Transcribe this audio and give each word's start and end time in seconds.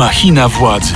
Machina 0.00 0.48
władzy. 0.48 0.94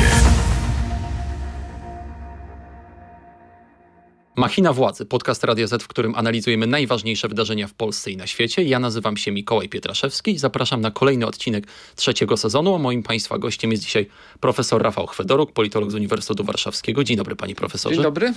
Machina 4.37 4.73
Władzy, 4.73 5.07
podcast 5.07 5.45
Radia 5.45 5.67
Z, 5.67 5.83
w 5.83 5.89
którym 5.89 6.15
analizujemy 6.15 6.67
najważniejsze 6.67 7.29
wydarzenia 7.29 7.69
w 7.69 7.75
Polsce 7.75 8.11
i 8.11 8.17
na 8.17 8.27
świecie. 8.27 8.63
Ja 8.63 8.79
nazywam 8.79 9.17
się 9.17 9.33
Mikołaj 9.33 9.69
Pietraszewski 9.69 10.31
i 10.31 10.39
zapraszam 10.39 10.81
na 10.81 10.91
kolejny 10.91 11.27
odcinek 11.27 11.67
trzeciego 11.97 12.37
sezonu. 12.37 12.75
A 12.75 12.79
moim 12.79 13.03
Państwa 13.03 13.39
gościem 13.39 13.71
jest 13.71 13.83
dzisiaj 13.83 14.07
profesor 14.41 14.83
Rafał 14.83 15.07
Chwedoruk, 15.07 15.53
politolog 15.53 15.91
z 15.91 15.95
Uniwersytetu 15.95 16.45
Warszawskiego. 16.45 17.05
Dzień 17.05 17.17
dobry, 17.17 17.37
panie 17.37 17.55
profesorze. 17.55 17.95
Dzień 17.95 18.03
dobry. 18.03 18.35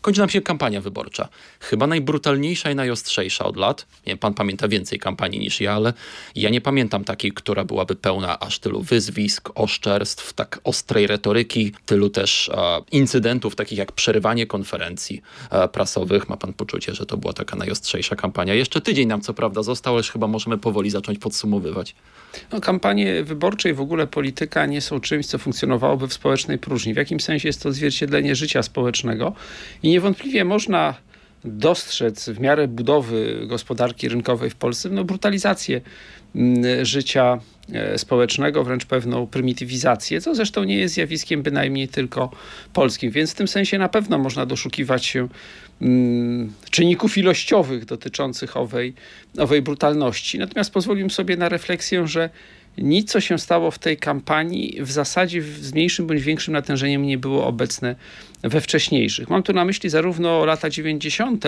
Kończy 0.00 0.20
nam 0.20 0.28
się 0.28 0.40
kampania 0.40 0.80
wyborcza. 0.80 1.28
Chyba 1.60 1.86
najbrutalniejsza 1.86 2.70
i 2.70 2.74
najostrzejsza 2.74 3.44
od 3.44 3.56
lat. 3.56 3.86
Pan 4.20 4.34
pamięta 4.34 4.68
więcej 4.68 4.98
kampanii 4.98 5.40
niż 5.40 5.60
ja, 5.60 5.72
ale 5.72 5.92
ja 6.34 6.50
nie 6.50 6.60
pamiętam 6.60 7.04
takiej, 7.04 7.32
która 7.32 7.64
byłaby 7.64 7.94
pełna 7.94 8.40
aż 8.40 8.58
tylu 8.58 8.82
wyzwisk, 8.82 9.50
oszczerstw, 9.54 10.32
tak 10.32 10.60
ostrej 10.64 11.06
retoryki, 11.06 11.72
tylu 11.86 12.10
też 12.10 12.48
e, 12.48 12.80
incydentów, 12.92 13.56
takich 13.56 13.78
jak 13.78 13.92
przerywanie 13.92 14.46
konferencji 14.46 15.22
e, 15.50 15.68
prasowych. 15.68 16.28
Ma 16.28 16.36
pan 16.36 16.52
poczucie, 16.52 16.94
że 16.94 17.06
to 17.06 17.16
była 17.16 17.32
taka 17.32 17.56
najostrzejsza 17.56 18.16
kampania. 18.16 18.54
Jeszcze 18.54 18.80
tydzień 18.80 19.08
nam 19.08 19.20
co 19.20 19.34
prawda 19.34 19.62
został, 19.62 19.94
ale 19.94 20.02
chyba 20.02 20.26
możemy 20.26 20.58
powoli 20.58 20.90
zacząć 20.90 21.18
podsumowywać. 21.18 21.94
No, 22.52 22.60
kampanie 22.60 23.24
wyborcze 23.24 23.70
i 23.70 23.72
w 23.72 23.80
ogóle 23.80 24.06
polityka 24.06 24.66
nie 24.66 24.80
są 24.80 25.00
czymś, 25.00 25.26
co 25.26 25.38
funkcjonowałoby 25.38 26.08
w 26.08 26.12
społecznej 26.12 26.58
próżni. 26.58 26.94
W 26.94 26.96
jakim 26.96 27.20
sensie 27.20 27.48
jest 27.48 27.62
to 27.62 27.68
odzwierciedlenie 27.68 28.36
życia 28.36 28.62
społecznego 28.62 29.32
niewątpliwie 29.90 30.44
można 30.44 30.94
dostrzec 31.44 32.28
w 32.28 32.40
miarę 32.40 32.68
budowy 32.68 33.40
gospodarki 33.46 34.08
rynkowej 34.08 34.50
w 34.50 34.54
Polsce 34.54 34.88
no, 34.88 35.04
brutalizację 35.04 35.80
mm, 36.34 36.84
życia 36.84 37.40
e, 37.72 37.98
społecznego, 37.98 38.64
wręcz 38.64 38.86
pewną 38.86 39.26
prymitywizację, 39.26 40.20
co 40.20 40.34
zresztą 40.34 40.64
nie 40.64 40.78
jest 40.78 40.94
zjawiskiem 40.94 41.42
bynajmniej 41.42 41.88
tylko 41.88 42.30
polskim. 42.72 43.10
Więc 43.10 43.32
w 43.32 43.34
tym 43.34 43.48
sensie 43.48 43.78
na 43.78 43.88
pewno 43.88 44.18
można 44.18 44.46
doszukiwać 44.46 45.06
się 45.06 45.28
mm, 45.82 46.52
czynników 46.70 47.18
ilościowych 47.18 47.84
dotyczących 47.84 48.56
owej, 48.56 48.94
owej 49.38 49.62
brutalności. 49.62 50.38
Natomiast 50.38 50.72
pozwoliłem 50.72 51.10
sobie 51.10 51.36
na 51.36 51.48
refleksję, 51.48 52.06
że 52.06 52.30
nic, 52.78 53.10
co 53.12 53.20
się 53.20 53.38
stało 53.38 53.70
w 53.70 53.78
tej 53.78 53.96
kampanii, 53.96 54.78
w 54.82 54.90
zasadzie 54.90 55.42
z 55.42 55.72
mniejszym 55.72 56.06
bądź 56.06 56.22
większym 56.22 56.52
natężeniem 56.52 57.02
nie 57.02 57.18
było 57.18 57.46
obecne 57.46 57.96
we 58.42 58.60
wcześniejszych. 58.60 59.30
Mam 59.30 59.42
tu 59.42 59.52
na 59.52 59.64
myśli 59.64 59.90
zarówno 59.90 60.44
lata 60.44 60.70
90., 60.70 61.44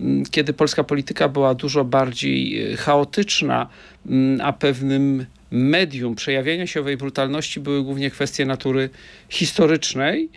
mm, 0.00 0.24
kiedy 0.30 0.52
polska 0.52 0.84
polityka 0.84 1.28
była 1.28 1.54
dużo 1.54 1.84
bardziej 1.84 2.72
e, 2.72 2.76
chaotyczna, 2.76 3.68
mm, 4.06 4.40
a 4.40 4.52
pewnym 4.52 5.26
medium 5.50 6.14
przejawienia 6.14 6.66
się 6.66 6.80
owej 6.80 6.96
brutalności 6.96 7.60
były 7.60 7.82
głównie 7.82 8.10
kwestie 8.10 8.46
natury 8.46 8.90
historycznej. 9.28 10.28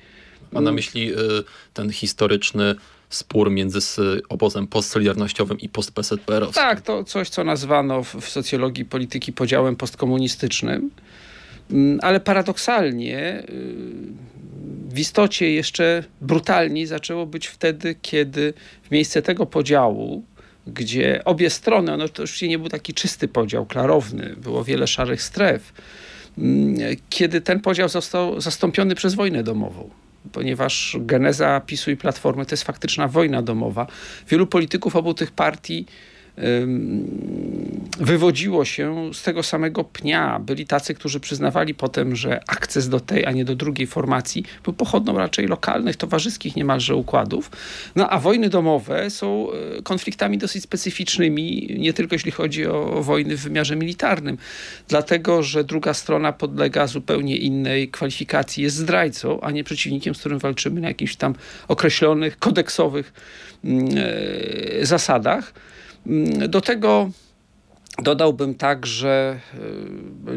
Ma 0.51 0.61
na 0.61 0.71
myśli 0.71 1.11
y, 1.11 1.15
ten 1.73 1.91
historyczny 1.91 2.75
spór 3.09 3.51
między 3.51 3.79
obozem 4.29 4.67
postsolidarnościowym 4.67 5.59
i 5.59 5.69
post-PZPR-owskim. 5.69 6.53
Tak, 6.53 6.81
to 6.81 7.03
coś, 7.03 7.29
co 7.29 7.43
nazwano 7.43 8.03
w, 8.03 8.29
socjologii 8.29 8.85
polityki 8.85 9.33
podziałem 9.33 9.75
postkomunistycznym. 9.75 10.89
Mm, 11.71 11.99
ale 12.01 12.19
paradoksalnie 12.19 13.43
y, 13.49 13.75
w 14.89 14.99
istocie 14.99 15.53
jeszcze 15.53 16.03
brutalniej 16.21 16.85
zaczęło 16.85 17.25
być 17.25 17.47
wtedy, 17.47 17.95
kiedy 18.01 18.53
w 18.83 18.91
miejsce 18.91 19.21
tego 19.21 19.45
podziału, 19.45 20.23
gdzie 20.67 21.21
obie 21.25 21.49
strony, 21.49 21.97
no 21.97 22.09
to 22.09 22.21
już 22.21 22.41
nie 22.41 22.59
był 22.59 22.69
taki 22.69 22.93
czysty 22.93 23.27
podział, 23.27 23.65
klarowny, 23.65 24.35
było 24.37 24.63
wiele 24.63 24.87
szarych 24.87 25.21
stref, 25.21 25.73
mm, 26.37 26.75
kiedy 27.09 27.41
ten 27.41 27.59
podział 27.59 27.89
został 27.89 28.41
zastąpiony 28.41 28.95
przez 28.95 29.15
wojnę 29.15 29.43
domową 29.43 29.89
ponieważ 30.27 30.97
geneza 30.99 31.61
PiSu 31.65 31.91
i 31.91 31.97
Platformy 31.97 32.45
to 32.45 32.53
jest 32.53 32.63
faktyczna 32.63 33.07
wojna 33.07 33.41
domowa. 33.41 33.87
Wielu 34.29 34.47
polityków 34.47 34.95
obu 34.95 35.13
tych 35.13 35.31
partii 35.31 35.85
wywodziło 37.99 38.65
się 38.65 39.13
z 39.13 39.23
tego 39.23 39.43
samego 39.43 39.83
pnia. 39.83 40.39
Byli 40.39 40.67
tacy, 40.67 40.93
którzy 40.93 41.19
przyznawali 41.19 41.73
potem, 41.73 42.15
że 42.15 42.39
akces 42.47 42.89
do 42.89 42.99
tej, 42.99 43.25
a 43.25 43.31
nie 43.31 43.45
do 43.45 43.55
drugiej 43.55 43.87
formacji 43.87 44.43
był 44.63 44.73
pochodną 44.73 45.17
raczej 45.17 45.47
lokalnych, 45.47 45.95
towarzyskich 45.95 46.55
niemalże 46.55 46.95
układów. 46.95 47.51
No 47.95 48.09
a 48.09 48.19
wojny 48.19 48.49
domowe 48.49 49.09
są 49.09 49.47
e, 49.51 49.81
konfliktami 49.81 50.37
dosyć 50.37 50.63
specyficznymi, 50.63 51.75
nie 51.79 51.93
tylko 51.93 52.15
jeśli 52.15 52.31
chodzi 52.31 52.65
o 52.65 53.03
wojny 53.03 53.37
w 53.37 53.41
wymiarze 53.41 53.75
militarnym, 53.75 54.37
dlatego, 54.87 55.43
że 55.43 55.63
druga 55.63 55.93
strona 55.93 56.33
podlega 56.33 56.87
zupełnie 56.87 57.37
innej 57.37 57.89
kwalifikacji, 57.89 58.63
jest 58.63 58.75
zdrajcą, 58.75 59.41
a 59.41 59.51
nie 59.51 59.63
przeciwnikiem, 59.63 60.15
z 60.15 60.19
którym 60.19 60.39
walczymy 60.39 60.81
na 60.81 60.87
jakichś 60.87 61.15
tam 61.15 61.35
określonych, 61.67 62.39
kodeksowych 62.39 63.13
mm, 63.63 63.87
e, 64.81 64.85
zasadach. 64.85 65.53
Mm, 66.07 66.49
do 66.49 66.61
tego 66.61 67.09
dodałbym 68.03 68.55
także 68.55 69.39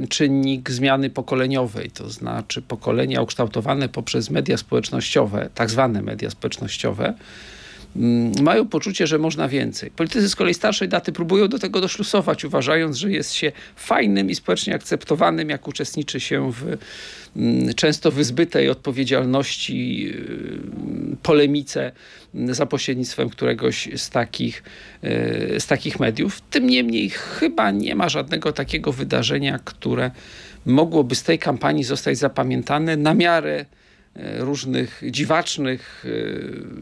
y, 0.02 0.08
czynnik 0.08 0.70
zmiany 0.70 1.10
pokoleniowej, 1.10 1.90
to 1.90 2.10
znaczy 2.10 2.62
pokolenia 2.62 3.22
ukształtowane 3.22 3.88
poprzez 3.88 4.30
media 4.30 4.56
społecznościowe, 4.56 5.50
tak 5.54 5.70
zwane 5.70 6.02
media 6.02 6.30
społecznościowe, 6.30 7.14
mają 8.42 8.68
poczucie, 8.68 9.06
że 9.06 9.18
można 9.18 9.48
więcej. 9.48 9.90
Politycy 9.90 10.28
z 10.28 10.36
kolei 10.36 10.54
starszej 10.54 10.88
daty 10.88 11.12
próbują 11.12 11.48
do 11.48 11.58
tego 11.58 11.80
doszlusować, 11.80 12.44
uważając, 12.44 12.96
że 12.96 13.10
jest 13.10 13.32
się 13.32 13.52
fajnym 13.76 14.30
i 14.30 14.34
społecznie 14.34 14.74
akceptowanym, 14.74 15.50
jak 15.50 15.68
uczestniczy 15.68 16.20
się 16.20 16.52
w 16.52 16.76
Mm, 17.36 17.74
często 17.74 18.10
wyzbytej 18.10 18.68
odpowiedzialności 18.68 20.08
y, 21.12 21.16
polemice 21.22 21.92
za 22.34 22.66
pośrednictwem 22.66 23.30
któregoś 23.30 23.88
z 23.96 24.10
takich, 24.10 24.62
y, 25.04 25.60
z 25.60 25.66
takich 25.66 26.00
mediów. 26.00 26.40
Tym 26.40 26.66
niemniej 26.66 27.10
chyba 27.10 27.70
nie 27.70 27.94
ma 27.94 28.08
żadnego 28.08 28.52
takiego 28.52 28.92
wydarzenia, 28.92 29.58
które 29.64 30.10
mogłoby 30.66 31.14
z 31.14 31.22
tej 31.22 31.38
kampanii 31.38 31.84
zostać 31.84 32.18
zapamiętane 32.18 32.96
na 32.96 33.14
miarę 33.14 33.64
różnych 34.38 35.02
dziwacznych 35.10 36.04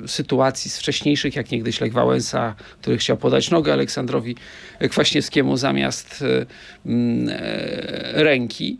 sytuacji 0.07 0.71
z 0.71 0.79
wcześniejszych, 0.79 1.37
jak 1.37 1.51
niegdyś 1.51 1.81
Lech 1.81 1.93
Wałęsa, 1.93 2.55
który 2.81 2.99
chciał 2.99 3.17
podać 3.17 3.51
nogę 3.51 3.73
Aleksandrowi 3.73 4.37
Kwaśniewskiemu 4.91 5.57
zamiast 5.57 6.25
mm, 6.87 7.29
ręki. 8.13 8.79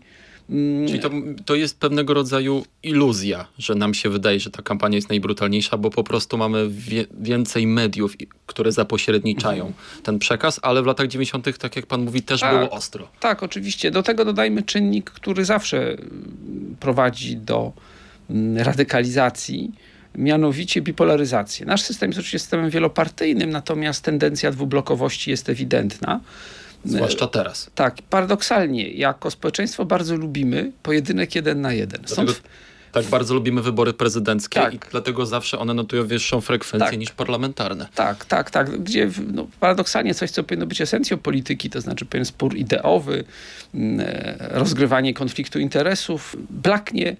Mm. 0.49 0.87
Czyli 0.87 0.99
to, 0.99 1.09
to 1.45 1.55
jest 1.55 1.79
pewnego 1.79 2.13
rodzaju 2.13 2.65
iluzja, 2.83 3.47
że 3.57 3.75
nam 3.75 3.93
się 3.93 4.09
wydaje, 4.09 4.39
że 4.39 4.49
ta 4.49 4.61
kampania 4.61 4.95
jest 4.95 5.09
najbrutalniejsza, 5.09 5.77
bo 5.77 5.89
po 5.89 6.03
prostu 6.03 6.37
mamy 6.37 6.69
wie, 6.69 7.05
więcej 7.19 7.67
mediów, 7.67 8.13
które 8.45 8.71
zapośredniczają 8.71 9.65
mhm. 9.67 10.03
ten 10.03 10.19
przekaz, 10.19 10.59
ale 10.63 10.83
w 10.83 10.85
latach 10.85 11.07
90., 11.07 11.57
tak 11.57 11.75
jak 11.75 11.85
pan 11.85 12.01
mówi, 12.01 12.21
też 12.21 12.41
tak, 12.41 12.55
było 12.55 12.69
ostro. 12.69 13.07
Tak, 13.19 13.43
oczywiście. 13.43 13.91
Do 13.91 14.03
tego 14.03 14.25
dodajmy 14.25 14.63
czynnik, 14.63 15.11
który 15.11 15.45
zawsze 15.45 15.97
prowadzi 16.79 17.37
do 17.37 17.73
radykalizacji 18.57 19.71
mianowicie 20.15 20.81
bipolaryzację. 20.81 21.65
Nasz 21.65 21.81
system 21.81 22.09
jest 22.09 22.19
oczywiście 22.19 22.39
systemem 22.39 22.69
wielopartyjnym, 22.69 23.49
natomiast 23.49 24.03
tendencja 24.03 24.51
dwublokowości 24.51 25.31
jest 25.31 25.49
ewidentna. 25.49 26.19
Zwłaszcza 26.85 27.27
teraz. 27.27 27.71
Tak, 27.75 27.95
paradoksalnie, 28.09 28.89
jako 28.91 29.31
społeczeństwo 29.31 29.85
bardzo 29.85 30.15
lubimy 30.15 30.71
pojedynek 30.83 31.35
jeden 31.35 31.61
na 31.61 31.73
jeden. 31.73 32.01
Dlatego... 32.01 32.33
Tak, 32.91 33.05
bardzo 33.05 33.33
lubimy 33.33 33.61
wybory 33.61 33.93
prezydenckie 33.93 34.59
tak. 34.59 34.73
i 34.73 34.79
dlatego 34.91 35.25
zawsze 35.25 35.59
one 35.59 35.73
notują 35.73 36.07
wyższą 36.07 36.41
frekwencję 36.41 36.89
tak. 36.89 36.99
niż 36.99 37.11
parlamentarne. 37.11 37.87
Tak, 37.95 38.25
tak, 38.25 38.51
tak. 38.51 38.83
Gdzie 38.83 39.09
no, 39.33 39.47
paradoksalnie 39.59 40.13
coś, 40.13 40.31
co 40.31 40.43
powinno 40.43 40.65
być 40.65 40.81
esencją 40.81 41.17
polityki, 41.17 41.69
to 41.69 41.81
znaczy 41.81 42.05
pewien 42.05 42.25
spór 42.25 42.55
ideowy, 42.55 43.23
mm, 43.73 43.99
e, 43.99 44.35
rozgrywanie 44.49 45.13
konfliktu 45.13 45.59
interesów, 45.59 46.35
blaknie 46.49 47.15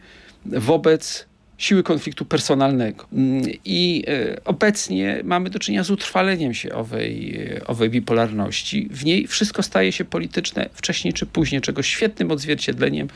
wobec 0.46 1.30
siły 1.60 1.84
konfliktu 1.84 2.26
personalnego. 2.26 3.08
Mm, 3.14 3.44
I 3.66 4.04
e, 4.08 4.44
obecnie 4.46 5.22
mamy 5.24 5.50
do 5.50 5.60
czynienia 5.60 5.84
z 5.84 5.92
utrwaleniem 5.92 6.54
się 6.54 6.74
owej, 6.74 7.40
e, 7.58 7.68
owej 7.68 7.90
bipolarności. 7.90 8.90
W 8.92 9.06
niej 9.06 9.28
wszystko 9.28 9.64
staje 9.64 9.92
się 9.92 10.06
polityczne 10.06 10.70
wcześniej 10.74 11.14
czy 11.14 11.26
później, 11.26 11.62
czego 11.62 11.84
świetnym 11.84 12.32
odzwierciedleniem 12.32 13.08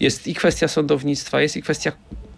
jest 0.00 0.26
i 0.26 0.34
kwestia 0.34 0.68
sądownictwa, 0.68 1.42
jest 1.42 1.56
i 1.56 1.62
kwestia 1.62 1.92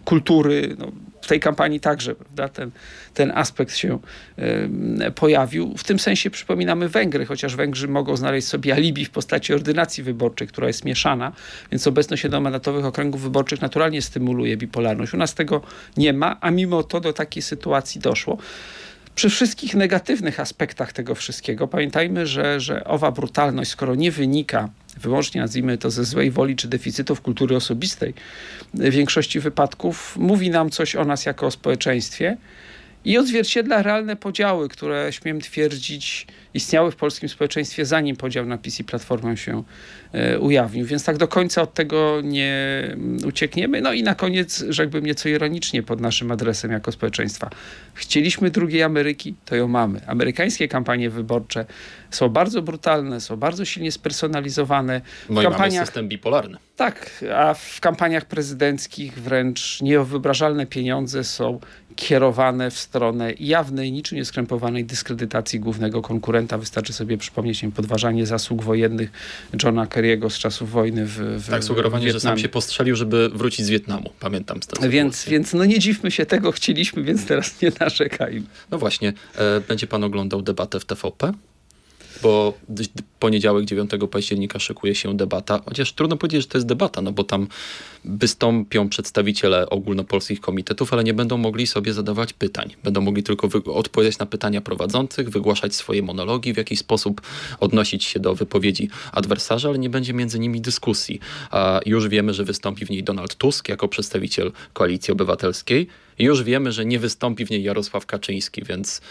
kultury. 0.05 0.75
No, 0.79 0.91
w 1.23 1.27
tej 1.27 1.39
kampanii 1.39 1.79
także 1.79 2.15
prawda, 2.15 2.49
ten, 2.49 2.71
ten 3.13 3.31
aspekt 3.35 3.75
się 3.75 3.99
y, 4.39 5.11
pojawił. 5.11 5.73
W 5.77 5.83
tym 5.83 5.99
sensie 5.99 6.29
przypominamy 6.29 6.89
Węgry, 6.89 7.25
chociaż 7.25 7.55
Węgrzy 7.55 7.87
mogą 7.87 8.17
znaleźć 8.17 8.47
sobie 8.47 8.73
alibi 8.73 9.05
w 9.05 9.09
postaci 9.09 9.53
ordynacji 9.53 10.03
wyborczej, 10.03 10.47
która 10.47 10.67
jest 10.67 10.85
mieszana, 10.85 11.31
więc 11.71 11.87
obecność 11.87 12.23
jednomandatowych 12.23 12.85
okręgów 12.85 13.21
wyborczych 13.21 13.61
naturalnie 13.61 14.01
stymuluje 14.01 14.57
bipolarność. 14.57 15.13
U 15.13 15.17
nas 15.17 15.33
tego 15.33 15.61
nie 15.97 16.13
ma, 16.13 16.37
a 16.41 16.51
mimo 16.51 16.83
to 16.83 16.99
do 16.99 17.13
takiej 17.13 17.43
sytuacji 17.43 18.01
doszło. 18.01 18.37
Przy 19.15 19.29
wszystkich 19.29 19.75
negatywnych 19.75 20.39
aspektach 20.39 20.93
tego 20.93 21.15
wszystkiego, 21.15 21.67
pamiętajmy, 21.67 22.27
że, 22.27 22.59
że 22.59 22.83
owa 22.83 23.11
brutalność, 23.11 23.71
skoro 23.71 23.95
nie 23.95 24.11
wynika 24.11 24.69
wyłącznie, 24.97 25.41
nazwijmy 25.41 25.77
to, 25.77 25.91
ze 25.91 26.05
złej 26.05 26.31
woli 26.31 26.55
czy 26.55 26.67
deficytów 26.67 27.21
kultury 27.21 27.55
osobistej, 27.55 28.13
w 28.73 28.89
większości 28.89 29.39
wypadków 29.39 30.17
mówi 30.17 30.49
nam 30.49 30.69
coś 30.69 30.95
o 30.95 31.05
nas 31.05 31.25
jako 31.25 31.45
o 31.45 31.51
społeczeństwie 31.51 32.37
i 33.05 33.17
odzwierciedla 33.17 33.81
realne 33.81 34.15
podziały, 34.15 34.69
które 34.69 35.13
śmiem 35.13 35.41
twierdzić 35.41 36.27
istniały 36.53 36.91
w 36.91 36.95
polskim 36.95 37.29
społeczeństwie 37.29 37.85
zanim 37.85 38.15
podział 38.15 38.45
na 38.45 38.57
PiS 38.57 38.79
i 38.79 38.83
Platformę 38.83 39.37
się 39.37 39.63
e, 40.13 40.39
ujawnił. 40.39 40.85
Więc 40.85 41.03
tak 41.03 41.17
do 41.17 41.27
końca 41.27 41.61
od 41.61 41.73
tego 41.73 42.21
nie 42.23 42.81
mm, 42.85 43.17
uciekniemy. 43.27 43.81
No 43.81 43.93
i 43.93 44.03
na 44.03 44.15
koniec 44.15 44.63
rzekłbym 44.69 45.05
nieco 45.05 45.29
ironicznie 45.29 45.83
pod 45.83 46.01
naszym 46.01 46.31
adresem 46.31 46.71
jako 46.71 46.91
społeczeństwa. 46.91 47.49
Chcieliśmy 47.93 48.51
drugiej 48.51 48.83
Ameryki, 48.83 49.35
to 49.45 49.55
ją 49.55 49.67
mamy. 49.67 50.01
Amerykańskie 50.07 50.67
kampanie 50.67 51.09
wyborcze 51.09 51.65
są 52.11 52.29
bardzo 52.29 52.61
brutalne, 52.61 53.21
są 53.21 53.37
bardzo 53.37 53.65
silnie 53.65 53.91
spersonalizowane. 53.91 55.01
No 55.29 55.41
w 55.41 55.43
kampaniach... 55.43 55.73
mamy 55.73 55.85
system 55.85 56.07
bipolarny. 56.07 56.57
Tak, 56.75 57.23
a 57.35 57.53
w 57.53 57.79
kampaniach 57.79 58.25
prezydenckich 58.25 59.13
wręcz 59.13 59.81
niewyobrażalne 59.81 60.65
pieniądze 60.65 61.23
są 61.23 61.59
kierowane 61.95 62.71
w 62.71 62.79
stronę 62.79 63.33
jawnej, 63.39 63.91
niczym 63.91 64.17
nieskrępowanej 64.17 64.85
dyskredytacji 64.85 65.59
głównego 65.59 66.01
konkurenta. 66.01 66.57
Wystarczy 66.57 66.93
sobie 66.93 67.17
przypomnieć 67.17 67.63
im 67.63 67.71
podważanie 67.71 68.25
zasług 68.25 68.63
wojennych 68.63 69.11
Johna 69.63 69.85
Kerry'ego 69.85 70.29
z 70.29 70.37
czasów 70.37 70.71
wojny 70.71 71.05
w, 71.05 71.17
w 71.17 71.49
Tak, 71.49 71.63
sugerowanie, 71.63 72.11
że 72.11 72.19
sam 72.19 72.37
się 72.37 72.49
postrzelił, 72.49 72.95
żeby 72.95 73.29
wrócić 73.29 73.65
z 73.65 73.69
Wietnamu. 73.69 74.09
Pamiętam 74.19 74.63
z. 74.63 74.67
Więc, 74.89 75.25
więc 75.25 75.53
no 75.53 75.65
nie 75.65 75.79
dziwmy 75.79 76.11
się, 76.11 76.25
tego 76.25 76.51
chcieliśmy, 76.51 77.03
więc 77.03 77.25
teraz 77.25 77.61
nie 77.61 77.71
narzekajmy. 77.79 78.45
No 78.71 78.77
właśnie, 78.77 79.13
e, 79.35 79.61
będzie 79.67 79.87
pan 79.87 80.03
oglądał 80.03 80.41
debatę 80.41 80.79
w 80.79 80.85
TVP? 80.85 81.33
Bo 82.21 82.53
poniedziałek 83.19 83.65
9 83.65 83.91
października 84.11 84.59
szykuje 84.59 84.95
się 84.95 85.17
debata, 85.17 85.61
chociaż 85.65 85.93
trudno 85.93 86.17
powiedzieć, 86.17 86.41
że 86.41 86.47
to 86.47 86.57
jest 86.57 86.67
debata, 86.67 87.01
no 87.01 87.11
bo 87.11 87.23
tam 87.23 87.47
wystąpią 88.05 88.89
przedstawiciele 88.89 89.69
ogólnopolskich 89.69 90.41
komitetów, 90.41 90.93
ale 90.93 91.03
nie 91.03 91.13
będą 91.13 91.37
mogli 91.37 91.67
sobie 91.67 91.93
zadawać 91.93 92.33
pytań. 92.33 92.75
Będą 92.83 93.01
mogli 93.01 93.23
tylko 93.23 93.49
odpowiadać 93.65 94.19
na 94.19 94.25
pytania 94.25 94.61
prowadzących, 94.61 95.29
wygłaszać 95.29 95.75
swoje 95.75 96.01
monologi, 96.01 96.53
w 96.53 96.57
jakiś 96.57 96.79
sposób 96.79 97.21
odnosić 97.59 98.03
się 98.03 98.19
do 98.19 98.35
wypowiedzi 98.35 98.89
adwersarza, 99.11 99.69
ale 99.69 99.79
nie 99.79 99.89
będzie 99.89 100.13
między 100.13 100.39
nimi 100.39 100.61
dyskusji. 100.61 101.19
A 101.51 101.79
już 101.85 102.07
wiemy, 102.07 102.33
że 102.33 102.43
wystąpi 102.43 102.85
w 102.85 102.89
niej 102.89 103.03
Donald 103.03 103.35
Tusk 103.35 103.69
jako 103.69 103.87
przedstawiciel 103.87 104.51
Koalicji 104.73 105.11
Obywatelskiej. 105.11 105.87
Już 106.19 106.43
wiemy, 106.43 106.71
że 106.71 106.85
nie 106.85 106.99
wystąpi 106.99 107.45
w 107.45 107.49
niej 107.49 107.63
Jarosław 107.63 108.05
Kaczyński, 108.05 108.63
więc 108.63 109.01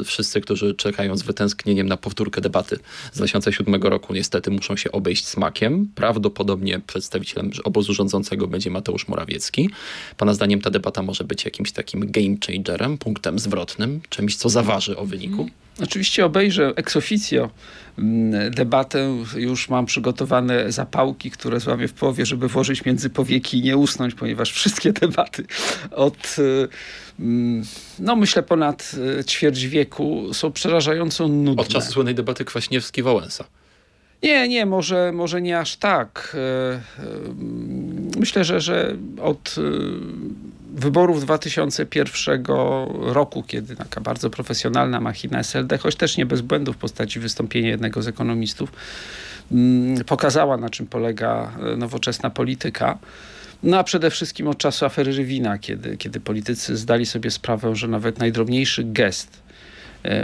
y, 0.00 0.04
wszyscy, 0.04 0.40
którzy 0.40 0.74
czekają 0.74 1.16
z 1.16 1.22
wytęsknieniem 1.22 1.86
na 1.86 1.96
powtórkę 1.96 2.40
debaty 2.40 2.78
z 3.12 3.16
2007 3.16 3.82
roku, 3.82 4.14
niestety 4.14 4.50
muszą 4.50 4.76
się 4.76 4.92
obejść 4.92 5.26
smakiem. 5.26 5.88
Prawdopodobnie 5.94 6.80
przedstawicielem 6.86 7.50
obozu 7.64 7.94
rządzącego 7.94 8.46
będzie 8.46 8.70
Mateusz 8.70 9.08
Morawiecki. 9.08 9.70
Pana 10.16 10.34
zdaniem 10.34 10.60
ta 10.60 10.70
debata 10.70 11.02
może 11.02 11.24
być 11.24 11.44
jakimś 11.44 11.72
takim 11.72 12.10
game 12.10 12.36
changerem, 12.46 12.98
punktem 12.98 13.38
zwrotnym, 13.38 14.00
czymś, 14.08 14.36
co 14.36 14.48
zaważy 14.48 14.96
o 14.96 15.06
wyniku? 15.06 15.48
Oczywiście 15.82 16.26
obejrzę 16.26 16.72
ex 16.76 16.96
officio 16.96 17.50
mm, 17.98 18.50
debatę. 18.50 19.16
Już 19.36 19.68
mam 19.68 19.86
przygotowane 19.86 20.72
zapałki, 20.72 21.30
które 21.30 21.60
złamię 21.60 21.88
w 21.88 21.92
połowie, 21.92 22.26
żeby 22.26 22.48
włożyć 22.48 22.84
między 22.84 23.10
powieki 23.10 23.58
i 23.58 23.62
nie 23.62 23.76
usnąć, 23.76 24.14
ponieważ 24.14 24.52
wszystkie 24.52 24.92
debaty 25.02 25.44
od 25.90 26.36
y, 26.38 26.68
mm, 27.20 27.64
no 27.98 28.16
myślę 28.16 28.42
ponad 28.42 28.92
y, 29.20 29.24
ćwierć 29.24 29.64
wieku 29.64 30.34
są 30.34 30.52
przerażająco 30.52 31.28
nudne. 31.28 31.62
Od 31.62 31.68
czasu 31.68 31.92
słynnej 31.92 32.14
debaty 32.14 32.44
Kwaśniewski-Wałęsa. 32.44 33.44
Nie, 34.24 34.48
nie, 34.48 34.66
może, 34.66 35.12
może 35.12 35.42
nie 35.42 35.58
aż 35.58 35.76
tak. 35.76 36.36
E, 36.36 36.72
e, 36.72 36.80
myślę, 38.18 38.44
że, 38.44 38.60
że 38.60 38.96
od 39.22 39.54
e, 39.58 39.62
wyborów 40.74 41.22
2001 41.22 42.44
roku, 43.00 43.42
kiedy 43.42 43.76
taka 43.76 44.00
bardzo 44.00 44.30
profesjonalna 44.30 45.00
machina 45.00 45.38
SLD, 45.38 45.78
choć 45.78 45.96
też 45.96 46.16
nie 46.16 46.26
bez 46.26 46.40
błędów 46.40 46.76
w 46.76 46.78
postaci 46.78 47.20
wystąpienia 47.20 47.68
jednego 47.68 48.02
z 48.02 48.08
ekonomistów, 48.08 48.72
mm, 49.52 50.04
pokazała 50.04 50.56
na 50.56 50.70
czym 50.70 50.86
polega 50.86 51.52
nowoczesna 51.76 52.30
polityka. 52.30 52.98
No 53.62 53.78
a 53.78 53.84
przede 53.84 54.10
wszystkim 54.10 54.48
od 54.48 54.58
czasu 54.58 54.84
afery 54.84 55.12
Rywina, 55.12 55.58
kiedy, 55.58 55.96
kiedy 55.96 56.20
politycy 56.20 56.76
zdali 56.76 57.06
sobie 57.06 57.30
sprawę, 57.30 57.76
że 57.76 57.88
nawet 57.88 58.18
najdrobniejszy 58.18 58.84
gest 58.84 59.43
E, 59.43 59.43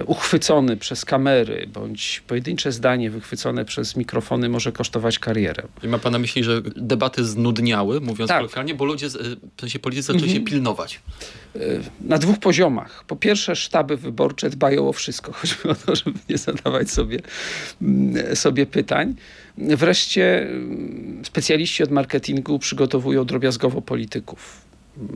uchwycony 0.06 0.76
przez 0.76 1.04
kamery, 1.04 1.68
bądź 1.72 2.22
pojedyncze 2.26 2.72
zdanie 2.72 3.10
wychwycone 3.10 3.64
przez 3.64 3.96
mikrofony 3.96 4.48
może 4.48 4.72
kosztować 4.72 5.18
karierę. 5.18 5.62
I 5.82 5.88
ma 5.88 5.98
pan 5.98 6.12
na 6.12 6.18
myśli, 6.18 6.44
że 6.44 6.62
debaty 6.76 7.24
znudniały, 7.24 8.00
mówiąc 8.00 8.28
tak. 8.28 8.38
kolokwialnie, 8.38 8.74
bo 8.74 8.84
ludzie, 8.84 9.08
w 9.56 9.60
sensie 9.60 9.78
politycy 9.78 10.06
zaczęli 10.06 10.24
mhm. 10.24 10.40
się 10.40 10.52
pilnować? 10.52 11.00
E, 11.56 11.58
na 12.00 12.18
dwóch 12.18 12.38
poziomach. 12.38 13.04
Po 13.04 13.16
pierwsze 13.16 13.56
sztaby 13.56 13.96
wyborcze 13.96 14.50
dbają 14.50 14.88
o 14.88 14.92
wszystko. 14.92 15.32
Chodzi 15.40 15.54
o 15.64 15.74
to, 15.74 15.96
żeby 15.96 16.18
nie 16.28 16.38
zadawać 16.38 16.90
sobie, 16.90 17.18
mm, 17.82 18.36
sobie 18.36 18.66
pytań. 18.66 19.14
Wreszcie 19.58 20.42
mm, 20.42 21.24
specjaliści 21.24 21.82
od 21.82 21.90
marketingu 21.90 22.58
przygotowują 22.58 23.24
drobiazgowo 23.24 23.82
polityków 23.82 24.69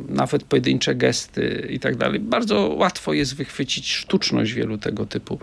nawet 0.09 0.45
pojedyncze 0.45 0.95
gesty 0.95 1.67
i 1.71 1.81
tak 1.81 1.97
dalej. 1.97 2.21
Bardzo 2.21 2.69
łatwo 2.69 3.13
jest 3.13 3.37
wychwycić 3.37 3.93
sztuczność 3.93 4.53
wielu 4.53 4.79
tego 4.79 5.07
typu 5.07 5.39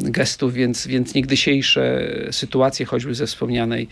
gestów, 0.00 0.54
więc, 0.54 0.86
więc 0.86 1.14
niegdysiejsze 1.14 2.08
sytuacje, 2.30 2.86
choćby 2.86 3.14
ze 3.14 3.26
wspomnianej 3.26 3.88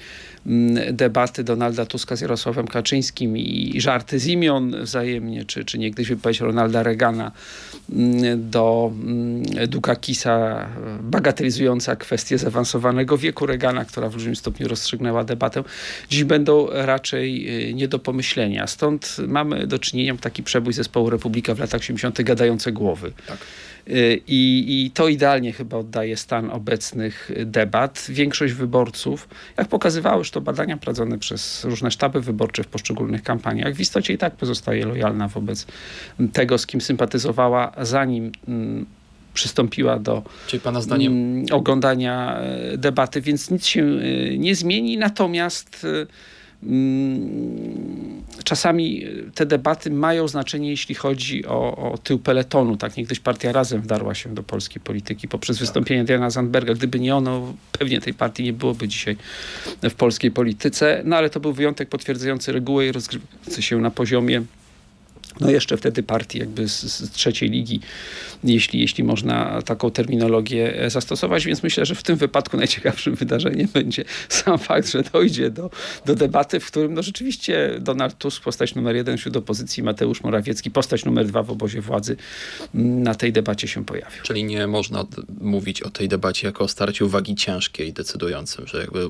mm, 0.47 0.97
debaty 0.97 1.45
Donalda 1.45 1.87
Tuska 1.87 2.17
z 2.17 2.21
Jarosławem 2.21 2.67
Kaczyńskim 2.67 3.39
i 3.39 3.81
żarty 3.81 4.19
z 4.19 4.27
imion 4.27 4.83
wzajemnie, 4.83 5.45
czy, 5.45 5.65
czy 5.65 5.79
niegdyś 5.79 6.09
wypowiedź 6.09 6.41
Ronalda 6.41 6.83
Reagana 6.83 7.33
mm, 7.93 8.51
do 8.51 8.93
mm, 8.95 9.43
Dukakisa 9.69 10.67
bagatelizująca 11.01 11.97
kwestię 11.97 12.39
zaawansowanego 12.39 13.19
wieku 13.19 13.47
Reagana, 13.47 13.85
która 13.85 14.09
w 14.09 14.13
dużym 14.13 14.37
stopniu 14.37 14.69
rozstrzygnęła 14.69 15.25
debatę, 15.25 15.65
dziś 16.09 16.25
będą 16.25 16.69
raczej 16.73 17.61
y, 17.71 17.75
nie 17.75 17.89
do 17.89 17.99
pomyślenia. 17.99 18.67
Stąd 18.67 19.17
mamy 19.29 19.67
do 19.67 19.79
czynienia 19.79 20.17
taki 20.21 20.43
przebój 20.43 20.73
zespołu 20.73 21.11
Republika 21.11 21.55
w 21.55 21.59
latach 21.59 21.81
80. 21.81 22.23
gadające 22.23 22.73
głowy. 22.73 23.13
Tak. 23.27 23.39
Y, 23.89 24.23
I, 24.27 24.65
I 24.69 24.91
to 24.91 25.09
idealnie 25.09 25.53
chyba 25.53 25.77
oddaje 25.77 26.17
stan 26.17 26.51
obecnych 26.51 27.31
debat. 27.45 28.07
Większość 28.09 28.55
wyborców, 28.55 29.29
jak 29.57 29.69
pokazywały 29.69 30.19
już 30.19 30.31
to 30.31 30.41
badania 30.41 30.77
prowadzone 30.77 31.19
przez 31.19 31.65
różne 31.65 31.91
sztaby 31.91 32.21
wyborcze 32.21 32.63
w 32.63 32.67
poszczególnych 32.67 33.23
kampaniach, 33.23 33.75
w 33.75 33.81
istocie 33.81 34.13
i 34.13 34.19
tak 34.19 34.37
pozostaje 34.37 34.87
lojalna 34.87 35.29
wobec 35.29 35.67
tego, 36.33 36.59
z 36.59 36.67
kim 36.67 36.81
sympatyzowała, 36.81 37.73
zanim 37.81 38.33
mm, 38.49 38.87
przystąpiła 39.35 39.99
do 39.99 40.23
Czyli 40.47 40.61
pana 40.61 40.81
zdaniem... 40.81 41.13
Mm, 41.13 41.47
oglądania 41.51 42.39
e, 42.39 42.79
debaty, 42.79 43.21
więc 43.21 43.51
nic 43.51 43.67
się 43.67 43.85
nie 44.39 44.55
zmieni. 44.55 44.99
Natomiast 44.99 45.87
czasami 48.45 49.05
te 49.35 49.47
debaty 49.47 49.91
mają 49.91 50.29
znaczenie, 50.29 50.71
jeśli 50.71 50.95
chodzi 50.95 51.47
o, 51.47 51.93
o 51.93 51.99
tył 51.99 52.19
peletonu. 52.19 52.77
Tak 52.77 52.97
niegdyś 52.97 53.21
partia 53.21 53.53
Razem 53.53 53.83
wdarła 53.83 54.15
się 54.15 54.35
do 54.35 54.43
polskiej 54.43 54.83
polityki 54.83 55.29
poprzez 55.29 55.57
tak. 55.57 55.61
wystąpienie 55.61 56.05
Diana 56.05 56.31
Zandberga. 56.31 56.75
Gdyby 56.75 57.01
nie 57.01 57.17
ono, 57.17 57.55
pewnie 57.73 58.01
tej 58.01 58.15
partii 58.15 58.43
nie 58.43 58.53
byłoby 58.53 58.89
dzisiaj 58.89 59.17
w 59.83 59.95
polskiej 59.95 60.31
polityce. 60.31 61.03
No 61.05 61.17
ale 61.17 61.31
to 61.31 61.41
był 61.41 61.53
wyjątek 61.53 61.89
potwierdzający 61.89 62.53
regułę 62.53 62.87
i 62.87 62.93
rozgrywający 62.93 63.63
się 63.63 63.79
na 63.79 63.91
poziomie 63.91 64.43
no 65.41 65.51
jeszcze 65.51 65.77
wtedy 65.77 66.03
partii 66.03 66.39
jakby 66.39 66.69
z, 66.69 66.83
z, 66.83 67.11
trzeciej 67.11 67.51
ligi, 67.51 67.81
jeśli, 68.45 68.81
jeśli 68.81 69.05
można 69.05 69.63
taką 69.63 69.91
terminologię 69.91 70.83
e, 70.83 70.91
zastosować, 70.91 71.47
więc 71.47 71.63
myślę, 71.63 71.87
że 71.87 71.95
w 71.95 72.03
tym 72.03 72.17
wypadku 72.17 72.57
najciekawszym 72.57 73.15
wydarzeniem 73.25 73.69
będzie 73.73 74.05
sam 74.29 74.59
fakt, 74.59 74.91
że 74.91 75.03
dojdzie 75.03 75.51
do, 75.51 75.71
do 76.07 76.15
debaty, 76.15 76.61
w 76.61 76.67
którym 76.67 76.95
no 76.95 77.03
rzeczywiście 77.03 77.77
Donald 77.81 78.19
Tusk, 78.19 78.43
postać 78.43 78.75
numer 78.75 78.97
jeden 78.97 79.17
wśród 79.17 79.37
opozycji, 79.37 79.83
Mateusz 79.83 80.23
Morawiecki, 80.23 80.71
postać 80.71 81.05
numer 81.05 81.27
dwa 81.27 81.43
w 81.43 81.51
obozie 81.51 81.81
władzy 81.81 82.17
na 82.75 83.15
tej 83.15 83.33
debacie 83.33 83.69
się 83.69 83.85
pojawił. 83.85 84.23
Czyli 84.23 84.45
nie 84.45 84.67
można 84.67 85.05
mówić 85.41 85.83
o 85.83 85.91
tej 85.91 86.09
debacie 86.09 86.47
jako 86.47 86.65
o 86.65 86.69
starciu 86.69 87.09
wagi 87.09 87.35
ciężkiej 87.35 87.93
decydującym, 87.93 88.67
że 88.67 88.79
jakby 88.79 89.09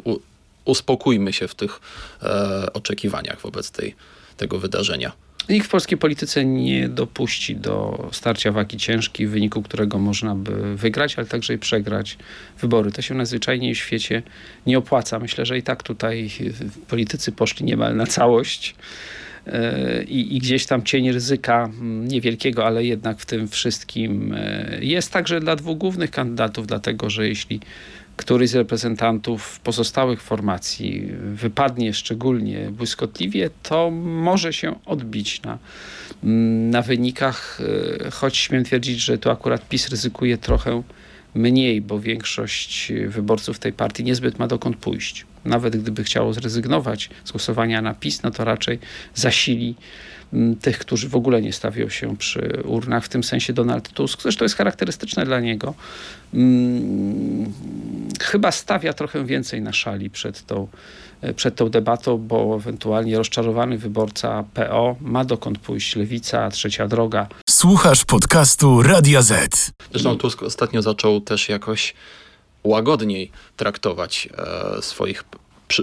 uspokójmy 0.65 1.33
się 1.33 1.49
w 1.49 1.55
tych 1.55 1.81
e, 2.23 2.73
oczekiwaniach 2.73 3.41
wobec 3.41 3.71
tej, 3.71 3.95
tego 4.37 4.59
wydarzenia. 4.59 5.13
Nikt 5.49 5.67
w 5.67 5.71
polskiej 5.71 5.99
polityce 5.99 6.45
nie 6.45 6.89
dopuści 6.89 7.57
do 7.57 8.09
starcia 8.13 8.53
wagi 8.53 8.77
ciężkiej, 8.77 9.27
w 9.27 9.31
wyniku 9.31 9.63
którego 9.63 9.99
można 9.99 10.35
by 10.35 10.77
wygrać, 10.77 11.19
ale 11.19 11.27
także 11.27 11.55
i 11.55 11.59
przegrać 11.59 12.19
wybory. 12.61 12.93
To 12.93 13.03
się 13.03 13.15
najzwyczajniej 13.15 13.75
w 13.75 13.79
świecie 13.79 14.23
nie 14.67 14.79
opłaca. 14.79 15.19
Myślę, 15.19 15.47
że 15.47 15.59
i 15.59 15.63
tak 15.63 15.83
tutaj 15.83 16.31
politycy 16.89 17.33
poszli 17.33 17.67
niemal 17.67 17.97
na 17.97 18.07
całość 18.07 18.75
i, 20.09 20.37
i 20.37 20.39
gdzieś 20.39 20.67
tam 20.67 20.83
cień 20.83 21.13
ryzyka 21.13 21.65
mm, 21.65 22.09
niewielkiego, 22.09 22.67
ale 22.67 22.85
jednak 22.85 23.19
w 23.19 23.27
tym 23.27 23.49
wszystkim 23.49 24.37
jest 24.81 25.13
także 25.13 25.41
dla 25.41 25.57
dwóch 25.57 25.79
głównych 25.79 26.11
kandydatów, 26.11 26.67
dlatego 26.67 27.11
że 27.11 27.29
jeśli 27.29 27.61
któryś 28.17 28.51
z 28.51 28.55
reprezentantów 28.55 29.61
pozostałych 29.61 30.23
formacji 30.23 31.09
wypadnie 31.35 31.95
szczególnie 31.95 32.71
błyskotliwie, 32.71 33.51
to 33.63 33.91
może 34.01 34.53
się 34.53 34.75
odbić 34.85 35.43
na, 35.43 35.59
na 36.71 36.83
wynikach, 36.83 37.61
e, 38.07 38.11
choć 38.11 38.37
śmiem 38.37 38.65
twierdzić, 38.65 38.99
że 39.01 39.19
tu 39.19 39.31
akurat 39.31 39.69
PiS 39.69 39.89
ryzykuje 39.89 40.39
trochę 40.39 40.83
mniej, 41.35 41.81
bo 41.81 42.01
większość 42.01 42.93
wyborców 43.09 43.59
tej 43.59 43.73
partii 43.73 44.05
niezbyt 44.05 44.39
ma 44.39 44.47
dokąd 44.47 44.77
pójść. 44.77 45.27
Nawet 45.47 45.77
gdyby 45.77 46.05
chciało 46.05 46.33
zrezygnować 46.33 47.11
z 47.25 47.31
głosowania 47.33 47.83
na 47.83 47.95
PiS, 47.95 48.23
no 48.23 48.31
to 48.31 48.45
raczej 48.45 48.79
zasili 49.15 49.75
tych, 50.61 50.79
którzy 50.79 51.09
w 51.09 51.17
ogóle 51.17 51.43
nie 51.43 51.53
stawią 51.53 51.89
się 51.89 52.17
przy 52.17 52.63
urnach, 52.65 53.05
w 53.05 53.09
tym 53.09 53.25
sensie 53.25 53.53
Donald 53.53 53.89
Tusk. 53.89 54.23
Zresztą 54.23 54.45
jest 54.45 54.57
charakterystyczne 54.57 55.25
dla 55.25 55.41
niego. 55.41 55.75
Chyba 58.21 58.53
stawia 58.53 58.93
trochę 58.93 59.25
więcej 59.25 59.63
na 59.63 59.73
szali 59.73 60.11
przed 60.11 60.47
tą, 60.47 60.69
e, 61.21 61.35
przed 61.35 61.55
tą 61.55 61.69
debatą, 61.69 62.19
bo 62.19 62.57
ewentualnie 62.57 63.19
rozczarowany 63.19 63.79
wyborca 63.79 64.45
PO 64.55 64.97
ma 65.01 65.25
dokąd 65.25 65.59
pójść. 65.59 65.97
Lewica, 65.97 66.51
Trzecia 66.51 66.89
Droga. 66.89 67.27
Słuchasz 67.51 68.05
podcastu 68.05 68.83
Radia 68.83 69.23
Z. 69.23 69.71
Zresztą 69.91 70.19
Tusk 70.19 70.43
ostatnio 70.43 70.83
zaczął 70.83 71.21
też 71.21 71.49
jakoś 71.49 71.95
łagodniej 72.67 73.31
traktować 73.57 74.29
e, 74.79 74.83
swoich 74.83 75.25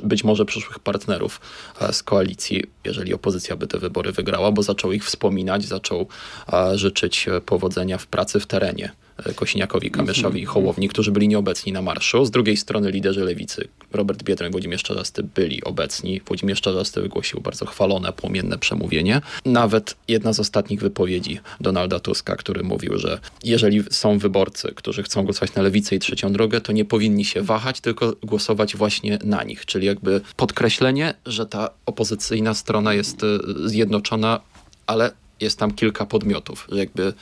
być 0.03 0.23
może 0.23 0.45
przyszłych 0.45 0.79
partnerów 0.79 1.41
e, 1.81 1.93
z 1.93 2.03
koalicji, 2.03 2.63
jeżeli 2.83 3.13
opozycja 3.13 3.55
by 3.55 3.67
te 3.67 3.79
wybory 3.79 4.11
wygrała, 4.11 4.51
bo 4.51 4.63
zaczął 4.63 4.91
ich 4.91 5.05
wspominać, 5.05 5.65
zaczął 5.65 6.07
e, 6.53 6.77
życzyć 6.77 7.25
powodzenia 7.45 7.97
w 7.97 8.07
pracy 8.07 8.39
w 8.39 8.45
terenie. 8.45 8.91
Kosiniakowi, 9.35 9.91
Kamyszowi 9.91 10.41
i 10.41 10.45
Hołowni, 10.45 10.89
którzy 10.89 11.11
byli 11.11 11.27
nieobecni 11.27 11.71
na 11.71 11.81
marszu. 11.81 12.25
Z 12.25 12.31
drugiej 12.31 12.57
strony 12.57 12.91
liderzy 12.91 13.23
lewicy, 13.23 13.67
Robert 13.91 14.23
Biedroń 14.23 14.49
i 14.49 14.51
Włodzimierz 14.51 14.83
Czarzasty 14.83 15.23
byli 15.23 15.63
obecni. 15.63 16.21
Włodzimierz 16.25 16.61
Czarzasty 16.61 17.01
wygłosił 17.01 17.41
bardzo 17.41 17.65
chwalone, 17.65 18.13
płomienne 18.13 18.57
przemówienie. 18.57 19.21
Nawet 19.45 19.95
jedna 20.07 20.33
z 20.33 20.39
ostatnich 20.39 20.79
wypowiedzi 20.79 21.39
Donalda 21.61 21.99
Tuska, 21.99 22.35
który 22.35 22.63
mówił, 22.63 22.97
że 22.97 23.19
jeżeli 23.43 23.83
są 23.91 24.17
wyborcy, 24.17 24.73
którzy 24.75 25.03
chcą 25.03 25.23
głosować 25.23 25.55
na 25.55 25.61
lewicę 25.61 25.95
i 25.95 25.99
trzecią 25.99 26.33
drogę, 26.33 26.61
to 26.61 26.71
nie 26.71 26.85
powinni 26.85 27.25
się 27.25 27.41
wahać, 27.41 27.81
tylko 27.81 28.13
głosować 28.23 28.75
właśnie 28.75 29.19
na 29.23 29.43
nich. 29.43 29.65
Czyli 29.65 29.87
jakby 29.87 30.21
podkreślenie, 30.35 31.13
że 31.25 31.45
ta 31.45 31.69
opozycyjna 31.85 32.53
strona 32.53 32.93
jest 32.93 33.23
e, 33.23 33.27
zjednoczona, 33.65 34.39
ale 34.87 35.11
jest 35.39 35.59
tam 35.59 35.71
kilka 35.71 36.05
podmiotów, 36.05 36.67
że 36.71 36.77
jakby 36.77 37.13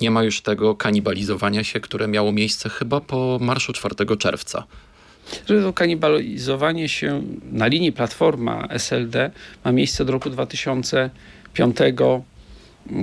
nie 0.00 0.10
ma 0.10 0.22
już 0.22 0.40
tego 0.40 0.74
kanibalizowania 0.74 1.64
się, 1.64 1.80
które 1.80 2.08
miało 2.08 2.32
miejsce 2.32 2.68
chyba 2.68 3.00
po 3.00 3.38
marszu 3.40 3.72
4 3.72 3.94
czerwca. 4.18 4.64
To 5.46 5.72
kanibalizowanie 5.72 6.88
się 6.88 7.22
na 7.52 7.66
linii 7.66 7.92
Platforma 7.92 8.68
SLD 8.70 9.30
ma 9.64 9.72
miejsce 9.72 10.02
od 10.02 10.10
roku 10.10 10.30
2005 10.30 11.76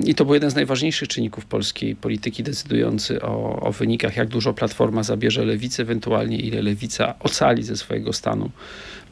i 0.06 0.16
to 0.16 0.26
był 0.26 0.34
jeden 0.34 0.52
z 0.52 0.56
najważniejszych 0.56 1.08
czynników 1.08 1.46
polskiej 1.46 1.96
polityki, 1.96 2.44
decydujący 2.44 3.22
o, 3.22 3.60
o, 3.60 3.72
wynikach, 3.72 4.16
jak 4.16 4.28
dużo 4.28 4.54
Platforma 4.54 5.04
zabierze 5.04 5.46
lewicy, 5.46 5.82
ewentualnie 5.82 6.38
ile 6.38 6.62
lewica 6.62 7.14
ocali 7.20 7.64
ze 7.64 7.78
swojego 7.78 8.14
stanu 8.14 8.52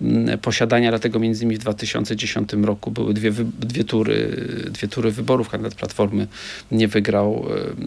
mm, 0.01 0.39
posiadania. 0.39 0.89
Dlatego 0.89 1.19
między 1.19 1.43
innymi 1.43 1.55
w 1.57 1.59
2010 1.59 2.53
roku 2.53 2.91
były 2.91 3.13
dwie, 3.13 3.31
dwie, 3.59 3.83
tury, 3.83 4.47
dwie 4.69 4.87
tury 4.87 5.11
wyborów. 5.11 5.49
Kandydat 5.49 5.75
Platformy 5.75 6.27
nie 6.71 6.87
wygrał 6.87 7.45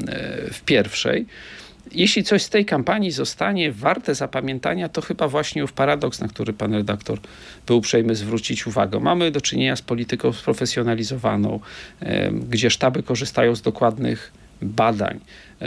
e, 0.09 0.53
w 0.53 0.61
pierwszej. 0.65 1.27
Jeśli 1.93 2.25
coś 2.25 2.43
z 2.43 2.49
tej 2.49 2.65
kampanii 2.65 3.11
zostanie 3.11 3.73
warte 3.73 4.15
zapamiętania, 4.15 4.89
to 4.89 5.03
chyba 5.03 5.29
właśnie 5.29 5.65
ów 5.65 5.73
paradoks, 5.73 6.21
na 6.21 6.29
który 6.29 6.53
pan 6.53 6.75
redaktor 6.75 7.19
był 7.67 7.79
uprzejmy 7.79 8.15
zwrócić 8.15 8.67
uwagę. 8.67 9.01
Mamy 9.01 9.31
do 9.31 9.41
czynienia 9.41 9.77
z 9.77 9.83
polityką 9.83 10.33
sprofesjonalizowaną, 10.33 11.61
gdzie 12.33 12.71
sztaby 12.71 13.03
korzystają 13.03 13.57
z 13.57 13.63
dokładnych 13.63 14.33
badań, 14.63 15.21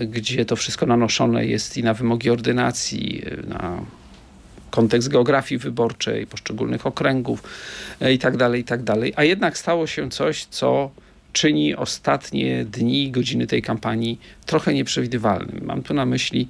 gdzie 0.07 0.45
to 0.45 0.55
wszystko 0.55 0.85
nanoszone 0.85 1.45
jest 1.45 1.77
i 1.77 1.83
na 1.83 1.93
wymogi 1.93 2.29
ordynacji, 2.29 3.23
na 3.47 3.81
kontekst 4.69 5.09
geografii 5.09 5.59
wyborczej, 5.59 6.27
poszczególnych 6.27 6.87
okręgów 6.87 7.43
e, 8.01 8.13
i 8.13 8.19
tak 8.19 8.37
tak. 8.83 9.13
A 9.15 9.23
jednak 9.23 9.57
stało 9.57 9.87
się 9.87 10.09
coś, 10.09 10.45
co 10.45 10.91
czyni 11.33 11.75
ostatnie 11.75 12.65
dni, 12.65 13.11
godziny 13.11 13.47
tej 13.47 13.61
kampanii 13.61 14.19
trochę 14.45 14.73
nieprzewidywalnym. 14.73 15.61
Mam 15.65 15.83
tu 15.83 15.93
na 15.93 16.05
myśli 16.05 16.47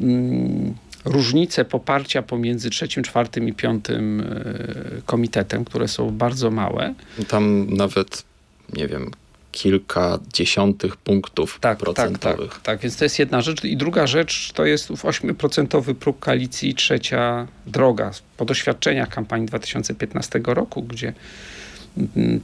mm, 0.00 0.74
różnice 1.04 1.64
poparcia 1.64 2.22
pomiędzy 2.22 2.70
trzecim, 2.70 3.02
czwartym 3.02 3.48
i 3.48 3.52
piątym 3.52 4.20
e, 4.20 5.02
komitetem, 5.06 5.64
które 5.64 5.88
są 5.88 6.10
bardzo 6.10 6.50
małe. 6.50 6.94
Tam 7.28 7.66
nawet, 7.70 8.24
nie 8.72 8.88
wiem, 8.88 9.10
kilka 9.56 10.18
dziesiątych 10.32 10.96
punktów 10.96 11.58
tak, 11.60 11.78
procentowych. 11.78 12.50
Tak, 12.50 12.58
tak, 12.58 12.62
tak, 12.62 12.80
więc 12.80 12.96
to 12.96 13.04
jest 13.04 13.18
jedna 13.18 13.40
rzecz. 13.40 13.64
I 13.64 13.76
druga 13.76 14.06
rzecz 14.06 14.52
to 14.52 14.64
jest 14.64 14.90
ów 14.90 15.04
8% 15.04 15.94
próg 15.94 16.18
koalicji 16.18 16.74
Trzecia 16.74 17.46
Droga. 17.66 18.10
Po 18.36 18.44
doświadczeniach 18.44 19.08
kampanii 19.08 19.46
2015 19.46 20.40
roku, 20.44 20.82
gdzie 20.82 21.12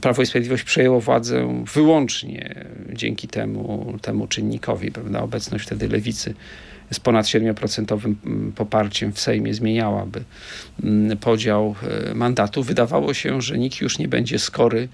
Prawo 0.01 0.21
i 0.21 0.25
Sprawiedliwość 0.25 0.63
przejęło 0.63 1.01
władzę 1.01 1.63
wyłącznie 1.73 2.65
dzięki 2.93 3.27
temu, 3.27 3.97
temu 4.01 4.27
czynnikowi. 4.27 4.91
Prawda? 4.91 5.21
Obecność 5.21 5.65
wtedy 5.65 5.87
lewicy 5.87 6.33
z 6.91 6.99
ponad 6.99 7.25
7% 7.25 8.15
poparciem 8.55 9.13
w 9.13 9.19
Sejmie 9.19 9.53
zmieniałaby 9.53 10.23
mm, 10.83 11.17
podział 11.17 11.75
e, 12.09 12.13
mandatu. 12.13 12.63
Wydawało 12.63 13.13
się, 13.13 13.41
że 13.41 13.57
nikt 13.57 13.81
już 13.81 13.99
nie 13.99 14.07
będzie 14.07 14.39
skory 14.39 14.87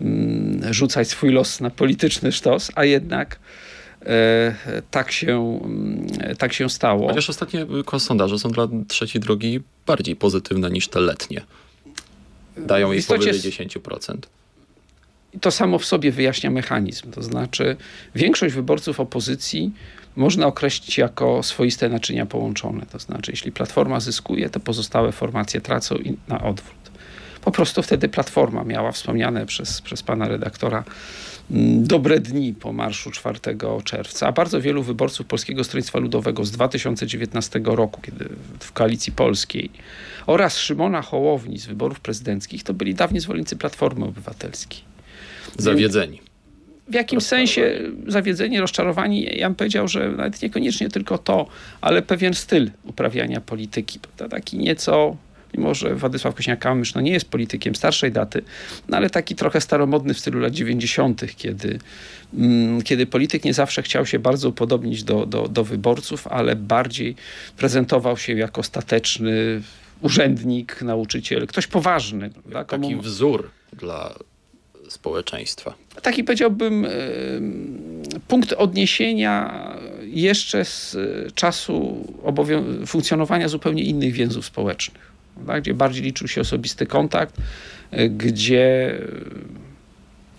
mm, 0.00 0.74
rzucać 0.74 1.08
swój 1.08 1.30
los 1.30 1.60
na 1.60 1.70
polityczny 1.70 2.32
sztos, 2.32 2.70
a 2.74 2.84
jednak 2.84 3.38
e, 4.06 4.54
tak 4.90 5.12
się, 5.12 5.60
mm, 5.64 6.06
tak 6.38 6.52
się 6.52 6.70
stało. 6.70 7.08
Chociaż 7.08 7.30
ostatnie 7.30 7.66
sondaże 7.98 8.38
są 8.38 8.50
dla 8.50 8.68
trzeciej 8.88 9.22
drogi 9.22 9.60
bardziej 9.86 10.16
pozytywne 10.16 10.70
niż 10.70 10.88
te 10.88 11.00
letnie 11.00 11.42
dają 12.66 12.92
jej 12.92 13.02
powyżej 13.02 13.52
10%. 13.52 14.16
To 15.40 15.50
samo 15.50 15.78
w 15.78 15.84
sobie 15.84 16.12
wyjaśnia 16.12 16.50
mechanizm. 16.50 17.10
To 17.10 17.22
znaczy, 17.22 17.76
większość 18.14 18.54
wyborców 18.54 19.00
opozycji 19.00 19.72
można 20.16 20.46
określić 20.46 20.98
jako 20.98 21.42
swoiste 21.42 21.88
naczynia 21.88 22.26
połączone. 22.26 22.86
To 22.92 22.98
znaczy, 22.98 23.30
jeśli 23.30 23.52
platforma 23.52 24.00
zyskuje, 24.00 24.50
to 24.50 24.60
pozostałe 24.60 25.12
formacje 25.12 25.60
tracą 25.60 25.96
i 25.96 26.16
na 26.28 26.42
odwrót. 26.42 26.78
Po 27.40 27.50
prostu 27.50 27.82
wtedy 27.82 28.08
platforma 28.08 28.64
miała 28.64 28.92
wspomniane 28.92 29.46
przez, 29.46 29.80
przez 29.80 30.02
pana 30.02 30.28
redaktora 30.28 30.84
dobre 31.50 32.20
dni 32.20 32.54
po 32.54 32.72
marszu 32.72 33.10
4 33.10 33.38
czerwca, 33.84 34.26
a 34.26 34.32
bardzo 34.32 34.60
wielu 34.60 34.82
wyborców 34.82 35.26
Polskiego 35.26 35.64
Stronnictwa 35.64 35.98
Ludowego 35.98 36.44
z 36.44 36.50
2019 36.50 37.60
roku, 37.64 38.00
kiedy 38.00 38.28
w 38.60 38.72
koalicji 38.72 39.12
polskiej 39.12 39.70
oraz 40.26 40.58
Szymona 40.58 41.02
Hołowni 41.02 41.58
z 41.58 41.66
wyborów 41.66 42.00
prezydenckich, 42.00 42.62
to 42.62 42.74
byli 42.74 42.94
dawni 42.94 43.20
zwolennicy 43.20 43.56
Platformy 43.56 44.04
Obywatelskiej. 44.04 44.80
Zawiedzeni. 45.58 46.20
W 46.88 46.94
jakimś 46.94 47.22
sensie 47.22 47.80
zawiedzeni, 48.06 48.60
rozczarowani. 48.60 49.28
Ja 49.36 49.48
bym 49.48 49.56
powiedział, 49.56 49.88
że 49.88 50.08
nawet 50.08 50.42
niekoniecznie 50.42 50.88
tylko 50.88 51.18
to, 51.18 51.46
ale 51.80 52.02
pewien 52.02 52.34
styl 52.34 52.70
uprawiania 52.84 53.40
polityki. 53.40 53.98
Prawda? 53.98 54.36
Taki 54.36 54.58
nieco 54.58 55.16
mimo 55.54 55.74
że 55.74 55.94
Władysław 55.94 56.34
Kośniak-Kamysz 56.34 56.94
no 56.94 57.00
nie 57.00 57.12
jest 57.12 57.28
politykiem 57.28 57.74
starszej 57.74 58.12
daty, 58.12 58.42
no 58.88 58.96
ale 58.96 59.10
taki 59.10 59.34
trochę 59.34 59.60
staromodny 59.60 60.14
w 60.14 60.18
stylu 60.18 60.40
lat 60.40 60.52
90., 60.52 61.36
kiedy, 61.36 61.78
mm, 62.34 62.82
kiedy 62.82 63.06
polityk 63.06 63.44
nie 63.44 63.54
zawsze 63.54 63.82
chciał 63.82 64.06
się 64.06 64.18
bardzo 64.18 64.48
upodobnić 64.48 65.04
do, 65.04 65.26
do, 65.26 65.48
do 65.48 65.64
wyborców, 65.64 66.26
ale 66.26 66.56
bardziej 66.56 67.16
prezentował 67.56 68.16
się 68.16 68.32
jako 68.32 68.62
stateczny, 68.62 69.62
urzędnik, 70.00 70.82
nauczyciel, 70.82 71.46
ktoś 71.46 71.66
poważny. 71.66 72.30
Tak? 72.52 72.68
Taki 72.68 72.96
wzór 72.96 73.50
dla 73.72 74.14
społeczeństwa. 74.88 75.74
Taki 76.02 76.24
powiedziałbym 76.24 76.86
punkt 78.28 78.52
odniesienia 78.52 79.64
jeszcze 80.02 80.64
z 80.64 80.96
czasu 81.34 82.06
funkcjonowania 82.86 83.48
zupełnie 83.48 83.82
innych 83.82 84.12
więzów 84.12 84.46
społecznych, 84.46 85.12
tak? 85.46 85.62
gdzie 85.62 85.74
bardziej 85.74 86.02
liczył 86.02 86.28
się 86.28 86.40
osobisty 86.40 86.86
kontakt, 86.86 87.36
gdzie 88.10 88.98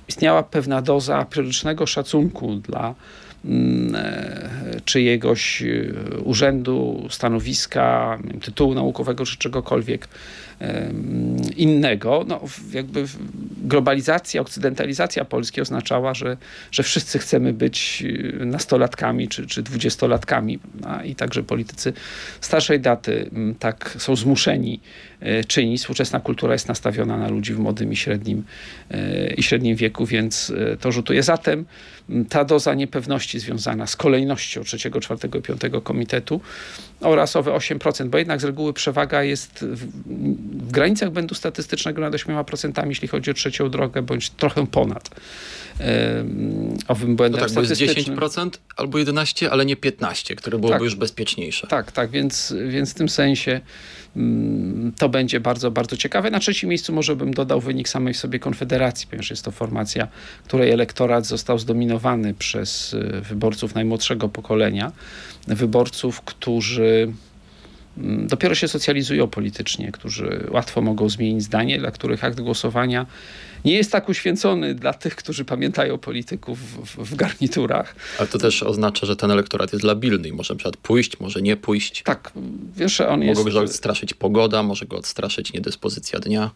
istniała 0.08 0.44
pewna 0.44 0.82
doza 0.82 1.26
periodycznego 1.26 1.86
szacunku 1.86 2.56
dla 2.56 2.96
Mm, 3.46 3.96
e, 3.96 4.82
czyjegoś 4.86 5.64
urzędu, 6.24 7.08
stanowiska, 7.10 8.18
tytułu 8.42 8.74
naukowego 8.74 9.26
czy 9.26 9.38
czegokolwiek 9.38 10.08
innego. 11.56 12.26
No, 12.28 12.42
jakby 12.74 13.06
globalizacja, 13.62 14.42
okcydentalizacja 14.42 15.26
Polski 15.26 15.62
oznaczała, 15.62 16.14
że, 16.14 16.38
że 16.72 16.84
wszyscy 16.84 17.20
chcemy 17.20 17.54
być 17.54 18.04
y, 18.42 18.46
nastolatkami 18.46 19.28
czy, 19.28 19.48
czy 19.48 19.64
dwudziestolatkami. 19.64 20.60
No, 20.82 21.04
I 21.04 21.16
także 21.16 21.44
politycy 21.44 21.94
starszej 22.42 22.80
daty 22.80 23.30
tak 23.60 23.96
są 23.98 24.16
zmuszeni 24.16 24.80
y, 25.24 25.46
czynić. 25.46 25.82
Współczesna 25.82 26.20
kultura 26.20 26.54
jest 26.54 26.68
nastawiona 26.68 27.18
na 27.18 27.28
ludzi 27.28 27.54
w 27.54 27.60
młodym 27.60 27.92
i 27.92 27.96
średnim, 27.96 28.44
y, 28.92 29.34
i 29.38 29.44
średnim 29.44 29.76
wieku, 29.76 30.06
więc 30.06 30.54
to 30.80 30.92
rzutuje. 30.92 31.24
Zatem 31.24 31.66
ta 32.30 32.46
doza 32.46 32.74
niepewności 32.74 33.40
związana 33.40 33.88
z 33.88 33.96
kolejnością 33.96 34.64
trzeciego, 34.64 35.02
czwartego 35.02 35.40
i 35.40 35.42
piątego 35.42 35.82
komitetu 35.82 36.42
oraz 37.02 37.36
owe 37.36 37.52
8%, 37.52 38.08
bo 38.08 38.18
jednak 38.18 38.42
z 38.42 38.44
reguły 38.44 38.74
przewaga 38.74 39.24
jest 39.24 39.66
w, 39.66 39.88
w 40.68 40.72
granicach 40.72 41.12
błędu 41.12 41.36
statystycznego 41.36 42.02
nad 42.02 42.14
8%, 42.14 42.88
jeśli 42.88 43.08
chodzi 43.08 43.32
o 43.32 43.34
trzecią 43.52 43.70
drogę, 43.70 44.02
bądź 44.02 44.30
trochę 44.30 44.68
ponad 44.68 45.10
owym 46.88 47.16
błędem 47.16 47.42
no 47.42 47.48
tak. 47.48 47.56
Bo 47.56 47.62
jest 47.62 47.74
10% 47.74 48.50
albo 48.78 48.98
11, 48.98 49.52
ale 49.52 49.66
nie 49.66 49.76
15, 49.76 50.36
które 50.36 50.58
byłoby 50.58 50.76
tak, 50.76 50.84
już 50.84 50.96
bezpieczniejsze. 50.96 51.68
Tak, 51.68 51.92
tak, 51.92 52.10
więc, 52.10 52.54
więc 52.68 52.92
w 52.92 52.94
tym 52.94 53.10
sensie 53.10 53.62
mm, 54.16 54.92
to 54.98 55.10
będzie 55.10 55.40
bardzo, 55.40 55.72
bardzo 55.72 55.98
ciekawe. 55.98 56.32
Na 56.32 56.40
trzecim 56.40 56.70
miejscu 56.70 56.94
może 56.94 57.16
bym 57.16 57.34
dodał 57.34 57.62
wynik 57.62 57.90
samej 57.90 58.14
w 58.14 58.18
sobie 58.18 58.40
Konfederacji, 58.40 59.08
ponieważ 59.08 59.30
jest 59.30 59.46
to 59.46 59.52
formacja, 59.52 60.08
której 60.44 60.72
elektorat 60.72 61.26
został 61.26 61.60
zdominowany 61.60 62.34
przez 62.34 62.94
y, 62.94 63.22
wyborców 63.22 63.76
najmłodszego 63.76 64.30
pokolenia, 64.30 64.92
wyborców, 65.48 66.22
którzy 66.22 67.14
dopiero 67.98 68.56
się 68.56 68.68
socjalizują 68.68 69.28
politycznie, 69.28 69.92
którzy 69.92 70.48
łatwo 70.52 70.82
mogą 70.82 71.10
zmienić 71.10 71.44
zdanie, 71.44 71.80
dla 71.80 71.92
których 71.92 72.24
akt 72.24 72.42
głosowania 72.42 73.06
nie 73.66 73.74
jest 73.74 73.92
tak 73.92 74.10
uświęcony 74.10 74.76
dla 74.76 74.94
tych, 74.94 75.16
którzy 75.16 75.46
pamiętają 75.46 75.98
polityków 75.98 76.60
w, 76.60 77.12
w 77.12 77.16
garniturach. 77.16 77.96
Ale 78.20 78.28
to 78.28 78.38
też 78.38 78.64
oznacza, 78.64 79.06
że 79.06 79.16
ten 79.16 79.32
elektorat 79.32 79.74
jest 79.74 79.86
labilny 79.86 80.28
i 80.28 80.32
może 80.34 80.54
na 80.54 80.58
przykład 80.58 80.78
pójść, 80.78 81.20
może 81.20 81.42
nie 81.42 81.58
pójść. 81.58 82.04
Tak, 82.04 82.32
wiesz, 82.76 83.02
on 83.02 83.26
Mogą 83.26 83.42
jest... 83.46 83.54
go 83.54 83.60
odstraszyć 83.60 84.14
pogoda, 84.14 84.64
może 84.64 84.86
go 84.86 84.98
odstraszyć 84.98 85.54
niedyspozycja 85.54 86.20
dnia. 86.20 86.52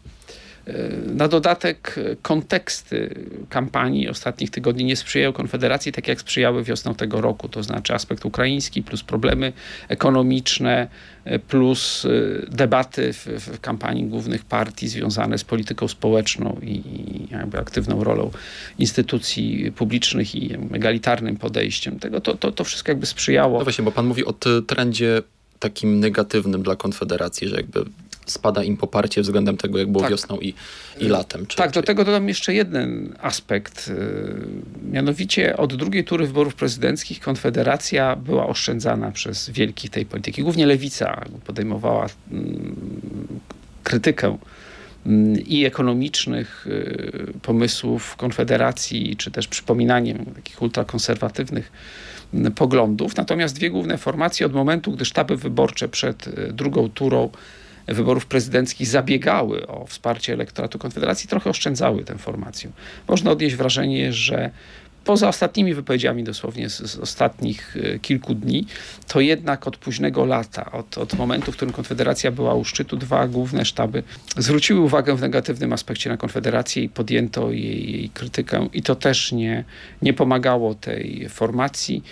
E, 0.66 0.88
na 1.14 1.28
dodatek 1.28 1.94
e, 1.98 2.16
konteksty 2.22 3.14
kampanii 3.48 4.08
ostatnich 4.08 4.50
tygodni 4.50 4.84
nie 4.84 4.96
sprzyjają 4.96 5.32
Konfederacji 5.32 5.92
tak 5.92 6.08
jak 6.08 6.20
sprzyjały 6.20 6.64
wiosną 6.64 6.94
tego 6.94 7.20
roku, 7.20 7.48
to 7.48 7.62
znaczy 7.62 7.94
aspekt 7.94 8.24
ukraiński 8.24 8.82
plus 8.82 9.02
problemy 9.02 9.52
ekonomiczne 9.88 10.88
e, 11.24 11.38
plus 11.38 12.06
debaty 12.48 13.12
w, 13.12 13.26
w 13.26 13.60
kampanii 13.60 14.04
głównych 14.04 14.44
partii 14.44 14.88
związane 14.88 15.38
z 15.38 15.44
polityką 15.44 15.88
społeczną 15.88 16.60
i, 16.62 16.70
i 16.70 17.58
aktywną 17.58 18.04
rolą 18.04 18.30
instytucji 18.78 19.72
publicznych 19.72 20.34
i 20.34 20.56
egalitarnym 20.72 21.36
podejściem 21.36 21.98
tego, 21.98 22.20
to, 22.20 22.36
to, 22.36 22.52
to 22.52 22.64
wszystko 22.64 22.92
jakby 22.92 23.06
sprzyjało. 23.06 23.58
No 23.58 23.64
właśnie, 23.64 23.84
bo 23.84 23.92
pan 23.92 24.06
mówi 24.06 24.24
o 24.24 24.34
trendzie 24.66 25.22
takim 25.58 26.00
negatywnym 26.00 26.62
dla 26.62 26.76
Konfederacji, 26.76 27.48
że 27.48 27.56
jakby 27.56 27.84
spada 28.26 28.62
im 28.62 28.76
poparcie 28.76 29.22
względem 29.22 29.56
tego, 29.56 29.78
jak 29.78 29.92
było 29.92 30.02
tak. 30.02 30.10
wiosną 30.10 30.38
i, 30.38 30.54
i 31.00 31.08
latem. 31.08 31.46
Czy, 31.46 31.56
tak, 31.56 31.72
czy... 31.72 31.80
do 31.80 31.86
tego 31.86 32.04
dodam 32.04 32.28
jeszcze 32.28 32.54
jeden 32.54 33.14
aspekt. 33.20 33.88
Y, 33.88 34.92
mianowicie 34.92 35.56
od 35.56 35.74
drugiej 35.74 36.04
tury 36.04 36.26
wyborów 36.26 36.54
prezydenckich 36.54 37.20
Konfederacja 37.20 38.16
była 38.16 38.46
oszczędzana 38.46 39.10
przez 39.10 39.50
wielkich 39.50 39.90
tej 39.90 40.06
polityki. 40.06 40.42
Głównie 40.42 40.66
lewica 40.66 41.24
podejmowała 41.46 42.06
mm, 42.32 42.76
krytykę 43.84 44.38
mm, 45.06 45.40
i 45.40 45.64
ekonomicznych 45.64 46.66
y, 46.66 47.32
pomysłów 47.42 48.16
Konfederacji, 48.16 49.16
czy 49.16 49.30
też 49.30 49.48
przypominaniem 49.48 50.24
takich 50.34 50.62
ultrakonserwatywnych 50.62 51.72
mm, 52.34 52.52
poglądów. 52.52 53.16
Natomiast 53.16 53.56
dwie 53.56 53.70
główne 53.70 53.98
formacje 53.98 54.46
od 54.46 54.52
momentu, 54.52 54.92
gdy 54.92 55.04
sztaby 55.04 55.36
wyborcze 55.36 55.88
przed 55.88 56.26
y, 56.26 56.52
drugą 56.52 56.88
turą 56.88 57.30
wyborów 57.86 58.26
prezydenckich 58.26 58.86
zabiegały 58.86 59.66
o 59.66 59.86
wsparcie 59.86 60.32
elektoratu 60.32 60.78
Konfederacji, 60.78 61.28
trochę 61.28 61.50
oszczędzały 61.50 62.04
tę 62.04 62.18
formację. 62.18 62.70
Można 63.08 63.30
odnieść 63.30 63.56
wrażenie, 63.56 64.12
że 64.12 64.50
poza 65.04 65.28
ostatnimi 65.28 65.74
wypowiedziami 65.74 66.24
dosłownie 66.24 66.70
z, 66.70 66.78
z, 66.78 66.96
ostatnich 66.96 67.76
e, 67.76 67.98
kilku 67.98 68.34
dni, 68.34 68.66
to 69.08 69.20
jednak 69.20 69.66
od 69.66 69.76
późnego 69.76 70.24
lata, 70.24 70.72
od, 70.72 70.98
od 70.98 71.14
momentu, 71.14 71.52
w 71.52 71.56
którym 71.56 71.74
Konfederacja 71.74 72.30
była 72.30 72.54
u 72.54 72.64
szczytu, 72.64 72.96
dwa 72.96 73.28
główne 73.28 73.64
sztaby 73.64 74.02
zwróciły 74.36 74.80
uwagę 74.80 75.16
w 75.16 75.20
negatywnym 75.20 75.72
aspekcie 75.72 76.10
na 76.10 76.16
Konfederację 76.16 76.82
i 76.82 76.88
podjęto 76.88 77.50
jej, 77.50 77.92
jej 77.92 78.08
krytykę 78.08 78.68
i 78.72 78.82
to 78.82 78.94
też 78.94 79.32
nie, 79.32 79.64
nie 80.02 80.12
pomagało 80.12 80.74
tej 80.74 81.28
formacji. 81.28 82.02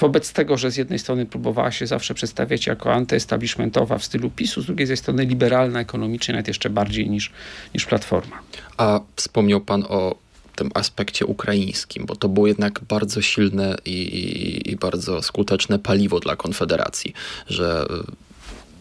Wobec 0.00 0.32
tego, 0.32 0.56
że 0.56 0.70
z 0.70 0.76
jednej 0.76 0.98
strony 0.98 1.26
próbowała 1.26 1.72
się 1.72 1.86
zawsze 1.86 2.14
przedstawiać 2.14 2.66
jako 2.66 2.92
antyestablishmentowa 2.92 3.98
w 3.98 4.04
stylu 4.04 4.30
PiSu, 4.30 4.62
z 4.62 4.66
drugiej 4.66 4.86
ze 4.86 4.96
strony 4.96 5.24
liberalna 5.24 5.80
ekonomicznie, 5.80 6.34
nawet 6.34 6.48
jeszcze 6.48 6.70
bardziej 6.70 7.10
niż, 7.10 7.32
niż 7.74 7.86
Platforma. 7.86 8.38
A 8.76 9.00
wspomniał 9.16 9.60
pan 9.60 9.84
o 9.88 10.14
tym 10.56 10.70
aspekcie 10.74 11.26
ukraińskim, 11.26 12.06
bo 12.06 12.16
to 12.16 12.28
było 12.28 12.46
jednak 12.46 12.80
bardzo 12.88 13.22
silne 13.22 13.76
i, 13.84 13.90
i, 13.90 14.70
i 14.70 14.76
bardzo 14.76 15.22
skuteczne 15.22 15.78
paliwo 15.78 16.20
dla 16.20 16.36
Konfederacji, 16.36 17.14
że 17.46 17.86
y, 17.90 18.30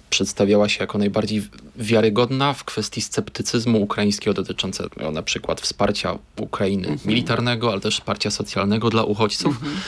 przedstawiała 0.10 0.70
się 0.70 0.84
jako 0.84 0.98
najbardziej 0.98 1.44
wiarygodna 1.76 2.54
w 2.54 2.64
kwestii 2.64 3.02
sceptycyzmu 3.02 3.82
ukraińskiego 3.82 4.34
dotyczącego 4.34 5.12
na 5.12 5.24
przykład 5.24 5.62
wsparcia 5.62 6.18
Ukrainy 6.38 6.88
mm 6.88 7.00
-hmm. 7.00 7.08
militarnego, 7.08 7.72
ale 7.72 7.82
też 7.82 7.96
wsparcia 7.96 8.32
socjalnego 8.32 8.90
dla 8.90 9.04
uchodźców. 9.04 9.62
Mm 9.62 9.74
-hmm. 9.74 9.80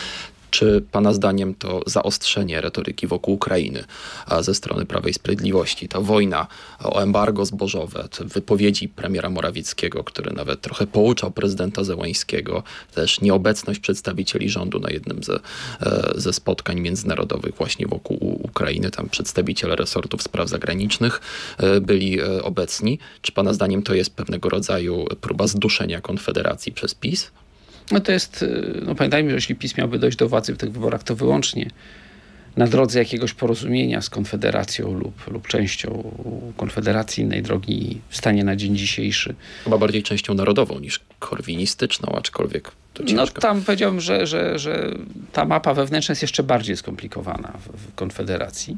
Czy 0.52 0.84
Pana 0.92 1.14
zdaniem 1.14 1.56
to 1.56 1.82
zaostrzenie 1.86 2.62
retoryki 2.62 3.08
wokół 3.08 3.34
Ukrainy 3.34 3.84
ze 4.42 4.54
strony 4.56 4.86
Prawa 4.86 5.10
i 5.10 5.14
Sprawiedliwości, 5.14 5.88
ta 5.88 6.02
wojna 6.02 6.48
o 6.84 7.02
embargo 7.02 7.46
zbożowe, 7.46 8.08
te 8.18 8.26
wypowiedzi 8.26 8.90
premiera 8.90 9.30
Morawieckiego, 9.30 10.04
który 10.04 10.34
nawet 10.34 10.62
trochę 10.62 10.88
pouczał 10.88 11.32
prezydenta 11.32 11.84
Zełańskiego, 11.84 12.64
też 12.96 13.22
nieobecność 13.22 13.80
przedstawicieli 13.80 14.50
rządu 14.50 14.80
na 14.80 14.90
jednym 14.90 15.24
ze, 15.24 15.40
e, 15.82 16.12
ze 16.16 16.34
spotkań 16.34 16.80
międzynarodowych 16.80 17.56
właśnie 17.56 17.88
wokół 17.88 18.40
Ukrainy, 18.44 18.92
tam 18.92 19.10
przedstawiciele 19.10 19.76
resortów 19.76 20.24
spraw 20.24 20.50
zagranicznych 20.50 21.22
e, 21.58 21.82
byli 21.82 22.20
e, 22.20 22.44
obecni. 22.44 23.00
Czy 23.22 23.32
Pana 23.32 23.54
zdaniem 23.54 23.84
to 23.84 23.94
jest 23.94 24.16
pewnego 24.16 24.50
rodzaju 24.50 25.06
próba 25.22 25.48
zduszenia 25.48 26.02
Konfederacji 26.02 26.72
przez 26.72 26.96
PiS? 26.96 27.32
No 27.91 27.99
to 27.99 28.12
jest, 28.12 28.43
y, 28.43 28.82
no 28.86 28.95
pamiętajmy, 28.95 29.30
że 29.30 29.36
jeśli 29.36 29.56
PiS 29.56 29.77
miałby 29.77 29.99
dojść 29.99 30.17
do 30.17 30.30
władzy 30.30 30.54
w 30.54 30.58
tych 30.58 30.71
wyborach, 30.71 31.04
to 31.04 31.15
wyłącznie 31.15 31.69
na 32.58 32.67
drodze 32.67 32.99
jakiegoś 32.99 33.34
porozumienia 33.34 34.01
z 34.01 34.10
Konfederacją 34.10 34.93
lub, 34.93 35.32
lub 35.32 35.47
częścią 35.47 36.13
Konfederacji 36.58 37.23
innej 37.23 37.41
drogi 37.41 38.01
stanie 38.10 38.43
na 38.43 38.56
dzień 38.56 38.75
dzisiejszy. 38.75 39.36
Chyba 39.63 39.77
bardziej 39.77 40.04
częścią 40.04 40.34
narodową 40.34 40.80
niż 40.80 40.99
korwinistyczną, 41.19 42.10
aczkolwiek 42.15 42.71
to 42.93 43.04
ciężko. 43.04 43.36
No 43.36 43.41
tam 43.41 43.62
powiedziałbym, 43.62 44.01
że, 44.01 44.27
że, 44.27 44.60
że 44.60 44.95
ta 45.34 45.45
mapa 45.45 45.73
wewnętrzna 45.73 46.12
jest 46.12 46.21
jeszcze 46.21 46.43
bardziej 46.43 46.77
skomplikowana 46.77 47.54
w, 47.60 47.88
w 47.88 47.95
Konfederacji. 47.95 48.77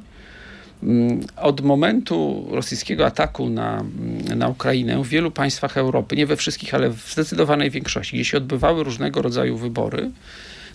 Mm, 0.83 1.27
od 1.37 1.61
momentu 1.61 2.47
rosyjskiego 2.51 3.05
ataku 3.05 3.49
na, 3.49 3.79
mm, 3.79 4.39
na 4.39 4.47
Ukrainę 4.47 5.03
w 5.03 5.07
wielu 5.07 5.31
państwach 5.31 5.77
Europy, 5.77 6.15
nie 6.15 6.25
we 6.25 6.35
wszystkich, 6.35 6.73
ale 6.73 6.89
w 6.89 7.11
zdecydowanej 7.11 7.71
większości, 7.71 8.15
gdzie 8.15 8.25
się 8.25 8.37
odbywały 8.37 8.83
różnego 8.83 9.21
rodzaju 9.21 9.57
wybory, 9.57 10.11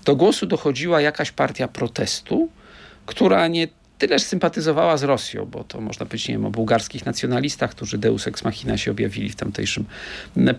do 0.05 0.16
głosu 0.16 0.47
dochodziła 0.47 1.01
jakaś 1.01 1.31
partia 1.33 1.68
protestu, 1.68 2.49
która 3.07 3.49
nie 3.49 3.68
tyleż 3.99 4.23
sympatyzowała 4.23 4.97
z 4.97 5.03
Rosją, 5.03 5.45
bo 5.45 5.65
to 5.65 5.81
można 5.81 6.07
powiedzieć, 6.07 6.29
nie 6.29 6.35
wiem, 6.35 6.45
o 6.45 6.51
bułgarskich 6.51 7.07
nacjonalistach, 7.07 7.71
którzy 7.71 7.99
Deus 7.99 8.27
Ex 8.27 8.45
Machina 8.45 8.79
się 8.79 8.91
objawili 8.91 9.29
w 9.29 9.37
tamtejszym 9.37 9.85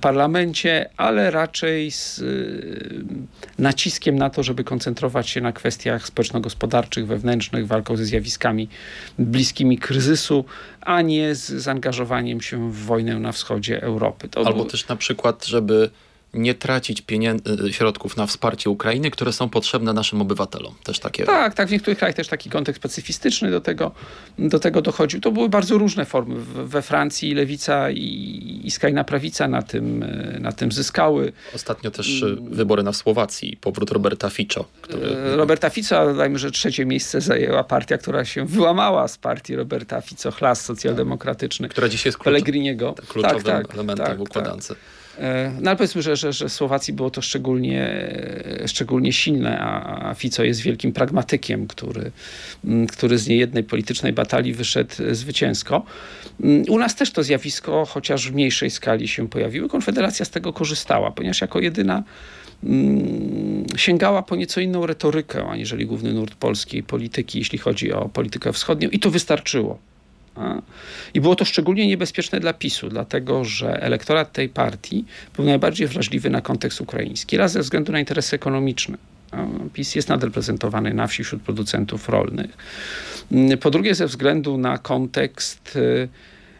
parlamencie, 0.01 0.89
ale 0.97 1.31
raczej 1.31 1.91
z 1.91 2.19
y, 2.19 3.03
naciskiem 3.59 4.15
na 4.15 4.29
to, 4.29 4.43
żeby 4.43 4.63
koncentrować 4.63 5.29
się 5.29 5.41
na 5.41 5.51
kwestiach 5.51 6.07
społeczno-gospodarczych, 6.07 7.07
wewnętrznych, 7.07 7.67
walką 7.67 7.97
ze 7.97 8.05
zjawiskami 8.05 8.67
bliskimi 9.19 9.77
kryzysu, 9.77 10.45
a 10.81 11.01
nie 11.01 11.35
z 11.35 11.49
zaangażowaniem 11.49 12.41
się 12.41 12.71
w 12.71 12.85
wojnę 12.85 13.19
na 13.19 13.31
wschodzie 13.31 13.81
Europy. 13.81 14.27
To 14.27 14.47
Albo 14.47 14.65
też 14.65 14.87
na 14.87 14.95
przykład, 14.95 15.45
żeby 15.45 15.89
nie 16.33 16.53
tracić 16.53 17.03
y, 17.67 17.73
środków 17.73 18.17
na 18.17 18.25
wsparcie 18.25 18.69
Ukrainy, 18.69 19.11
które 19.11 19.33
są 19.33 19.49
potrzebne 19.49 19.93
naszym 19.93 20.21
obywatelom. 20.21 20.73
Też 20.83 20.99
takie... 20.99 21.25
Tak, 21.25 21.53
tak. 21.53 21.67
W 21.67 21.71
niektórych 21.71 21.97
krajach 21.97 22.15
też 22.15 22.27
taki 22.27 22.49
kontekst 22.49 22.81
specyfistyczny 22.81 23.51
do 23.51 23.61
tego, 23.61 23.91
do 24.39 24.59
tego 24.59 24.81
dochodził. 24.81 25.21
To 25.21 25.31
były 25.31 25.49
bardzo 25.49 25.77
różne 25.77 26.05
formy. 26.05 26.35
We 26.65 26.81
Francji 26.81 27.33
lewica 27.33 27.91
i, 27.91 28.61
i 28.63 28.71
skrajna 28.71 29.03
prawica 29.03 29.47
na 29.47 29.61
tym, 29.61 30.05
na 30.39 30.51
tym 30.51 30.71
zyskały. 30.71 31.33
Ostatnio 31.55 31.91
też 31.91 32.25
wybory 32.41 32.83
na 32.83 32.93
Słowacji, 32.93 33.57
powrót 33.57 33.91
Roberta 33.91 34.29
Fico. 34.29 34.65
Który... 34.81 35.35
Roberta 35.35 35.69
Fico, 35.69 36.13
dajmy, 36.13 36.39
że 36.39 36.51
trzecie 36.51 36.85
miejsce 36.85 37.21
zajęła 37.21 37.63
partia, 37.63 37.97
która 37.97 38.25
się 38.25 38.45
wyłamała 38.45 39.07
z 39.07 39.17
partii 39.17 39.55
Roberta 39.55 40.01
Fico, 40.01 40.31
Chlas 40.31 40.65
Socjaldemokratyczny. 40.65 41.69
Która 41.69 41.89
dzisiaj 41.89 42.09
jest 42.09 42.17
klucz... 42.17 42.25
Pellegriniego. 42.25 42.95
kluczowym 43.07 43.43
tak, 43.43 43.67
tak, 43.67 43.73
elementem 43.73 44.05
tak, 44.05 44.17
w 44.17 44.21
układance. 44.21 44.67
Tak. 44.67 44.77
E, 45.19 45.51
no 45.61 45.69
ale 45.69 45.77
powiedzmy, 45.77 46.01
że, 46.01 46.15
że, 46.15 46.33
że 46.33 46.49
Słowacji 46.49 46.93
było 46.93 47.09
to 47.09 47.21
szczególnie, 47.21 48.09
szczególnie 48.65 49.13
silne, 49.13 49.59
a, 49.59 50.13
Fico 50.13 50.43
jest 50.43 50.61
wielkim 50.61 50.91
pragmatykiem, 50.91 51.67
który, 51.67 52.11
który 52.91 53.17
z 53.17 53.27
niejednej 53.27 53.63
politycznej 53.63 54.13
batalii 54.13 54.53
wyszedł 54.53 54.95
zwycięsko. 55.11 55.83
U 56.69 56.79
nas 56.79 56.95
też 56.95 57.11
to 57.11 57.23
zjawisko, 57.23 57.85
chociaż 57.85 58.31
w 58.31 58.33
mniejszej 58.33 58.69
skali 58.69 59.07
się 59.07 59.29
pojawiło. 59.29 59.69
Konfederacja 59.69 60.25
z 60.25 60.29
tego 60.29 60.53
korzystała, 60.53 61.11
ponieważ 61.11 61.41
jako 61.41 61.59
jedyna 61.59 62.03
sięgała 63.77 64.23
po 64.23 64.35
nieco 64.35 64.61
inną 64.61 64.85
retorykę, 64.85 65.45
aniżeli 65.49 65.85
główny 65.85 66.13
nurt 66.13 66.35
polskiej 66.35 66.83
polityki, 66.83 67.39
jeśli 67.39 67.57
chodzi 67.57 67.93
o 67.93 68.09
politykę 68.09 68.53
wschodnią 68.53 68.89
i 68.89 68.99
to 68.99 69.11
wystarczyło. 69.11 69.79
I 71.13 71.21
było 71.21 71.35
to 71.35 71.45
szczególnie 71.45 71.87
niebezpieczne 71.87 72.39
dla 72.39 72.53
PiSu, 72.53 72.89
dlatego 72.89 73.45
że 73.45 73.81
elektorat 73.81 74.31
tej 74.31 74.49
partii 74.49 75.05
był 75.35 75.45
najbardziej 75.45 75.87
wrażliwy 75.87 76.29
na 76.29 76.41
kontekst 76.41 76.81
ukraiński, 76.81 77.37
raz 77.37 77.51
ze 77.51 77.61
względu 77.61 77.91
na 77.91 77.99
interesy 77.99 78.35
ekonomiczne. 78.35 78.97
PiS 79.73 79.95
jest 79.95 80.09
nadreprezentowany 80.09 80.93
na 80.93 81.07
wsi 81.07 81.23
wśród 81.23 81.41
producentów 81.41 82.09
rolnych. 82.09 82.57
Po 83.59 83.71
drugie, 83.71 83.95
ze 83.95 84.07
względu 84.07 84.57
na 84.57 84.77
kontekst 84.77 85.75
y, 85.75 86.09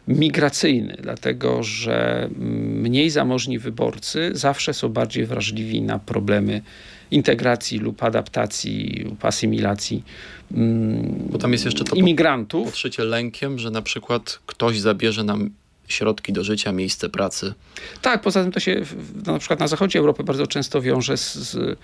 migracyjny, 0.08 0.98
dlatego 1.02 1.64
że 1.64 2.30
mniej 2.82 3.10
zamożni 3.10 3.60
wyborcy 3.60 4.32
zawsze 4.34 4.74
są 4.74 4.90
bardziej 4.90 5.26
wrażliwi 5.26 5.82
na 5.82 6.00
problemy 6.00 6.62
integracji 7.12 7.80
lub 7.80 8.04
adaptacji 8.04 9.04
lub 9.06 9.26
asymilacji 9.26 10.04
Bo 11.30 11.38
tam 11.38 11.52
jest 11.52 11.66
jeszcze 11.66 11.84
to 11.84 11.96
imigrantów. 11.96 12.66
Podszycie 12.66 13.04
lękiem, 13.04 13.60
że 13.60 13.72
na 13.72 13.82
przykład 13.82 14.40
ktoś 14.46 14.80
zabierze 14.80 15.24
nam 15.24 15.50
środki 15.90 16.34
do 16.34 16.44
życia, 16.44 16.72
miejsce 16.72 17.10
pracy. 17.10 17.54
Tak, 18.02 18.22
poza 18.22 18.44
tym 18.44 18.52
to 18.52 18.60
się 18.60 18.82
no, 19.26 19.34
na 19.34 19.40
przykład 19.40 19.60
na 19.60 19.68
zachodzie 19.68 20.00
Europy 20.00 20.24
bardzo 20.24 20.48
często 20.48 20.82
wiąże 20.82 21.18
z, 21.18 21.36
z 21.36 21.78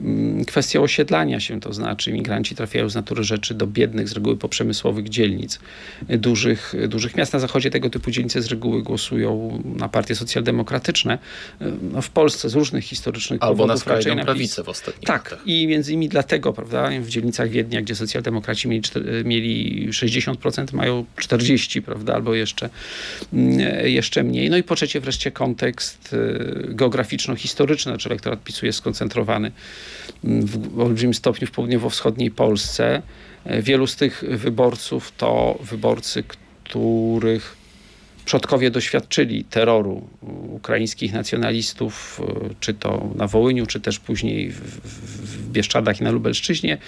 mm, 0.00 0.44
kwestią 0.44 0.82
osiedlania 0.82 1.40
się, 1.40 1.60
to 1.60 1.72
znaczy 1.72 2.12
migranci 2.12 2.54
trafiają 2.54 2.88
z 2.88 2.94
natury 2.94 3.24
rzeczy 3.24 3.54
do 3.54 3.66
biednych, 3.66 4.08
z 4.08 4.12
reguły 4.12 4.36
poprzemysłowych 4.36 5.08
dzielnic, 5.08 5.58
dużych, 6.08 6.74
dużych 6.88 7.16
miast. 7.16 7.32
Na 7.32 7.38
zachodzie 7.38 7.70
tego 7.70 7.90
typu 7.90 8.10
dzielnice 8.10 8.42
z 8.42 8.46
reguły 8.46 8.82
głosują 8.82 9.62
na 9.76 9.88
partie 9.88 10.14
socjaldemokratyczne. 10.14 11.18
No, 11.92 12.02
w 12.02 12.10
Polsce 12.10 12.48
z 12.48 12.54
różnych 12.54 12.84
historycznych 12.84 13.42
Albo 13.42 13.56
powodów 13.56 13.86
na 13.86 13.94
raczej 13.94 14.16
na 14.16 14.24
prawicę 14.24 14.64
w 14.64 14.68
ostatnich 14.68 15.06
Tak, 15.06 15.30
latach. 15.30 15.46
i 15.46 15.66
między 15.66 15.92
innymi 15.92 16.08
dlatego, 16.08 16.52
prawda, 16.52 16.90
w 17.00 17.08
dzielnicach 17.08 17.48
Wiednia, 17.48 17.82
gdzie 17.82 17.94
socjaldemokraci 17.94 18.68
mieli, 18.68 18.82
mieli 19.24 19.88
60%, 19.90 20.74
mają 20.74 21.04
40%, 21.16 21.82
prawda, 21.82 22.14
albo 22.14 22.34
jeszcze 22.34 22.70
mm, 23.32 23.49
jeszcze 23.84 24.22
mniej. 24.22 24.50
No 24.50 24.56
i 24.56 24.62
po 24.62 24.74
trzecie 24.74 25.00
wreszcie 25.00 25.30
kontekst 25.30 26.12
y, 26.12 26.74
geograficzno-historyczny, 26.74 27.92
znaczy 27.92 28.08
elektorat 28.08 28.44
PiSu 28.44 28.66
jest 28.66 28.78
skoncentrowany 28.78 29.52
mm, 30.24 30.46
w 30.46 30.80
olbrzymim 30.80 31.14
stopniu 31.14 31.46
w 31.46 31.50
południowo-wschodniej 31.50 32.30
Polsce. 32.30 33.02
E, 33.44 33.62
wielu 33.62 33.86
z 33.86 33.96
tych 33.96 34.24
wyborców 34.28 35.12
to 35.16 35.58
wyborcy, 35.62 36.24
których 36.64 37.60
przodkowie 38.24 38.70
doświadczyli 38.70 39.44
terroru 39.44 40.08
ukraińskich 40.48 41.12
nacjonalistów, 41.12 42.20
czy 42.60 42.74
to 42.74 43.10
na 43.14 43.26
Wołyniu, 43.26 43.66
czy 43.66 43.80
też 43.80 43.98
później 43.98 44.50
w, 44.50 44.60
w 44.60 45.50
Bieszczadach 45.50 46.00
i 46.00 46.04
na 46.04 46.10
Lubelszczyźnie 46.10 46.78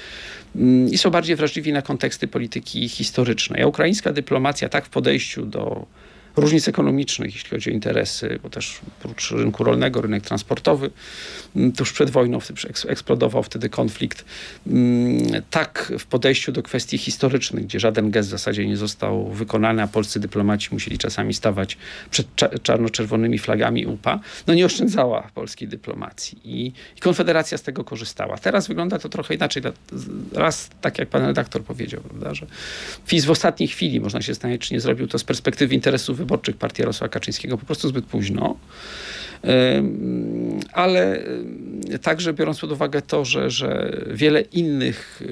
mm, 0.57 0.89
i 0.89 0.99
są 0.99 1.11
bardziej 1.11 1.37
wrażliwi 1.37 1.73
na 1.73 1.83
konteksty 1.83 2.29
polityki 2.29 2.89
historycznej. 2.89 3.63
A 3.63 3.67
ukraińska 3.67 4.13
dyplomacja 4.13 4.69
tak 4.69 4.87
w 4.87 4.91
podejściu 4.91 5.47
do 5.47 5.87
różnic 6.37 6.69
ekonomicznych, 6.69 7.35
jeśli 7.35 7.51
chodzi 7.51 7.71
o 7.71 7.73
interesy, 7.73 8.39
bo 8.43 8.51
też 8.51 8.81
oprócz 8.99 9.31
rynku 9.31 9.65
rolnego, 9.65 10.01
rynek 10.01 10.23
transportowy, 10.23 10.91
mm, 11.57 11.73
tuż 11.73 11.93
przed 11.93 12.11
wojną 12.11 12.39
eksplodował 12.89 13.43
wtedy 13.43 13.69
konflikt. 13.69 14.25
Mm, 14.67 15.43
tak 15.51 15.93
w 15.99 16.07
podejściu 16.07 16.53
do 16.53 16.63
kwestii 16.63 16.99
historycznych, 16.99 17.65
gdzie 17.65 17.81
żaden 17.81 18.11
gest 18.11 18.29
w 18.29 18.31
zasadzie 18.33 18.67
nie 18.67 18.77
został 18.77 19.29
wykonany, 19.29 19.83
a 19.83 19.87
polscy 19.87 20.21
dyplomaci 20.21 20.69
musieli 20.73 20.99
czasami 20.99 21.35
stawać 21.35 21.77
przed 22.11 22.27
czarno-czerwonymi 22.63 23.39
flagami 23.39 23.87
UPA, 23.87 24.21
no 24.47 24.55
nie 24.55 24.67
oszczędzała 24.67 25.31
polskiej 25.35 25.69
dyplomacji 25.69 26.39
I, 26.45 26.73
i 26.97 27.01
Konfederacja 27.01 27.59
z 27.59 27.63
tego 27.63 27.85
korzystała. 27.85 28.39
Teraz 28.39 28.69
wygląda 28.69 28.99
to 28.99 29.09
trochę 29.09 29.35
inaczej. 29.35 29.63
Raz, 30.33 30.71
tak 30.81 30.99
jak 30.99 31.09
pan 31.09 31.27
redaktor 31.27 31.65
powiedział, 31.65 32.01
prawda, 32.01 32.35
że 32.35 32.47
FIS 33.07 33.25
w 33.25 33.31
ostatniej 33.31 33.69
chwili, 33.69 34.01
można 34.01 34.23
się 34.23 34.35
zastanawiać, 34.35 34.61
czy 34.61 34.75
nie 34.75 34.81
zrobił 34.81 35.07
to 35.07 35.19
z 35.19 35.25
perspektywy 35.25 35.75
interesów 35.75 36.22
wyborczych 36.23 36.57
partii 36.57 36.83
Jarosława 36.83 37.09
Kaczyńskiego 37.09 37.59
po 37.59 37.67
prostu 37.67 37.89
zbyt 37.89 38.05
późno. 38.05 38.57
Ale 40.73 41.23
także 42.03 42.33
biorąc 42.33 42.61
pod 42.61 42.73
uwagę 42.73 43.03
to, 43.03 43.25
że, 43.25 43.51
że 43.51 43.99
wiele 44.11 44.41
innych 44.41 45.23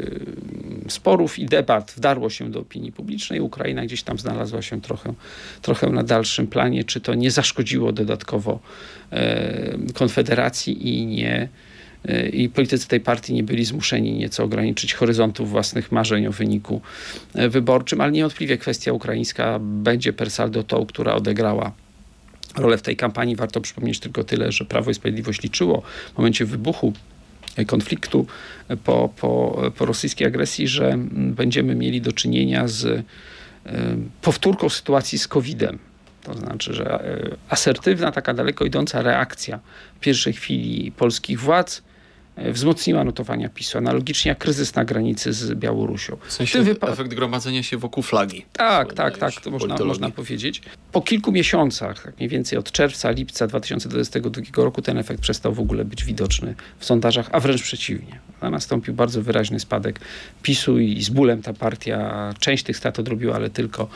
sporów 0.89 1.39
i 1.39 1.47
debat 1.47 1.93
wdarło 1.97 2.31
się 2.31 2.51
do 2.51 2.61
opinii 2.61 2.93
publicznej, 2.93 3.41
Ukraina 3.41 3.85
gdzieś 3.85 4.03
tam 4.03 4.19
znalazła 4.19 4.63
się 4.63 4.81
trochę, 4.81 5.15
trochę 5.63 5.91
na 5.91 6.03
dalszym 6.03 6.47
planie, 6.47 6.85
czy 6.85 7.01
to 7.01 7.15
nie 7.15 7.31
zaszkodziło 7.31 7.93
dodatkowo 7.93 8.61
Konfederacji 9.95 10.89
i 10.89 11.07
nie 11.07 11.49
i 12.33 12.49
politycy 12.49 12.89
tej 12.89 13.01
partii 13.01 13.35
nie 13.35 13.43
byli 13.43 13.65
zmuszeni 13.65 14.13
nieco 14.13 14.45
ograniczyć 14.45 14.95
horyzontów 14.95 15.51
własnych 15.51 15.93
marzeń 15.93 16.27
o 16.27 16.33
wyniku 16.33 16.81
e, 17.35 17.49
wyborczym, 17.49 18.01
ale 18.01 18.13
niewątpliwie 18.13 18.59
kwestia 18.59 18.93
ukraińska 18.93 19.59
będzie 19.61 20.13
per 20.13 20.31
saldo 20.31 20.63
tą, 20.63 20.87
która 20.87 21.15
odegrała 21.15 21.73
rolę 22.57 22.79
w 22.79 22.83
tej 22.83 22.97
kampanii. 22.97 23.37
Warto 23.37 23.61
przypomnieć 23.61 24.01
tylko 24.01 24.25
tyle, 24.25 24.53
że 24.53 24.65
Prawo 24.65 24.91
i 24.91 24.95
Sprawiedliwość 24.95 25.43
liczyło 25.43 25.83
w 26.15 26.19
momencie 26.19 26.45
wybuchu 26.45 26.93
konfliktu 27.67 28.27
po, 28.85 29.09
po, 29.17 29.63
po 29.79 29.87
rosyjskiej 29.87 30.27
agresji, 30.27 30.69
że 30.69 30.95
będziemy 31.13 31.75
mieli 31.75 32.01
do 32.01 32.13
czynienia 32.13 32.69
z 32.69 32.85
e, 32.87 33.03
powtórką 34.23 34.69
sytuacji 34.69 35.19
z 35.19 35.29
COVID-em. 35.29 35.79
To 36.23 36.35
znaczy, 36.35 36.75
że 36.75 36.85
e, 36.85 37.37
asertywna, 37.49 38.13
taka 38.13 38.35
daleko 38.35 38.65
idąca 38.65 39.03
reakcja 39.03 39.59
w 39.97 40.01
pierwszej 40.01 40.33
chwili 40.33 40.93
polskich 40.93 41.41
władz 41.41 41.83
wzmocniła 42.53 43.05
notowania 43.05 43.49
PiSu, 43.49 43.79
analogicznie 43.79 44.29
jak 44.29 44.39
kryzys 44.39 44.75
na 44.75 44.85
granicy 44.85 45.33
z 45.33 45.55
Białorusią. 45.55 46.17
W 46.27 46.33
sensie 46.33 46.63
wypa- 46.63 46.93
efekt 46.93 47.15
gromadzenia 47.15 47.63
się 47.63 47.77
wokół 47.79 48.03
flagi. 48.03 48.45
Tak, 48.53 48.95
tak, 48.95 49.19
tak, 49.19 49.41
to 49.41 49.51
można, 49.51 49.77
można 49.85 50.11
powiedzieć. 50.11 50.63
Po 50.93 51.03
kilku 51.03 51.33
miesiącach, 51.33 52.03
tak 52.03 52.17
mniej 52.17 52.29
więcej 52.29 52.59
od 52.59 52.73
czerwca, 52.73 53.11
lipca 53.11 53.47
2022 53.47 54.43
roku 54.65 54.83
ten 54.83 54.99
efekt 54.99 55.21
przestał 55.21 55.55
w 55.55 55.61
ogóle 55.61 55.85
być 55.85 56.05
widoczny 56.05 56.55
w 56.79 56.85
sondażach, 56.85 57.29
a 57.33 57.41
wręcz 57.41 57.63
przeciwnie. 57.63 58.21
Nastąpił 58.51 58.95
bardzo 58.95 59.23
wyraźny 59.23 59.61
spadek 59.61 60.01
PiSu 60.43 60.79
i 60.79 61.03
z 61.03 61.09
bólem 61.11 61.43
ta 61.43 61.53
partia 61.53 62.31
część 62.39 62.65
tych 62.65 62.77
strat 62.77 62.99
odrobiła, 62.99 63.35
ale 63.35 63.51
tylko, 63.51 63.89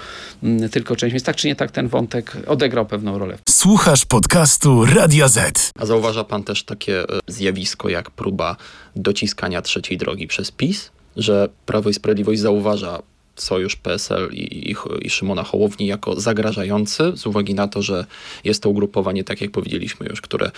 mm, 0.42 0.68
tylko 0.68 0.96
część. 0.96 1.12
Więc 1.12 1.24
tak 1.24 1.37
czy 1.37 1.46
nie 1.48 1.57
tak 1.57 1.70
ten 1.70 1.88
wątek 1.88 2.37
odegrał 2.46 2.87
pewną 2.87 3.18
rolę. 3.18 3.38
Słuchasz 3.48 4.04
podcastu 4.04 4.85
Radia 4.87 5.28
Z. 5.28 5.70
A 5.78 5.87
zauważa 5.87 6.24
pan 6.24 6.44
też 6.44 6.64
takie 6.64 7.00
e, 7.02 7.04
zjawisko 7.26 7.88
jak 7.88 8.11
próba 8.35 8.57
dociskania 8.97 9.62
trzeciej 9.62 9.99
drogi 9.99 10.27
przez 10.27 10.51
PiS, 10.51 10.90
że 11.16 11.49
Prawo 11.66 11.90
i 11.90 11.94
Sprawiedliwość 11.94 12.40
zauważa 12.40 13.03
sojusz 13.37 13.77
PSL 13.77 14.29
i, 14.33 14.70
i, 14.70 14.77
i, 15.03 15.11
Szymona 15.11 15.42
Hołowni 15.42 15.87
jako 15.87 16.20
zagrażający, 16.20 17.12
z 17.16 17.27
uwagi 17.27 17.55
na 17.55 17.68
to, 17.68 17.83
że 17.83 18.07
jest 18.44 18.62
to 18.62 18.70
ugrupowanie, 18.70 19.25
tak 19.25 19.40
jak 19.40 19.51
powiedzieliśmy 19.51 20.07
już, 20.07 20.20
które 20.20 20.51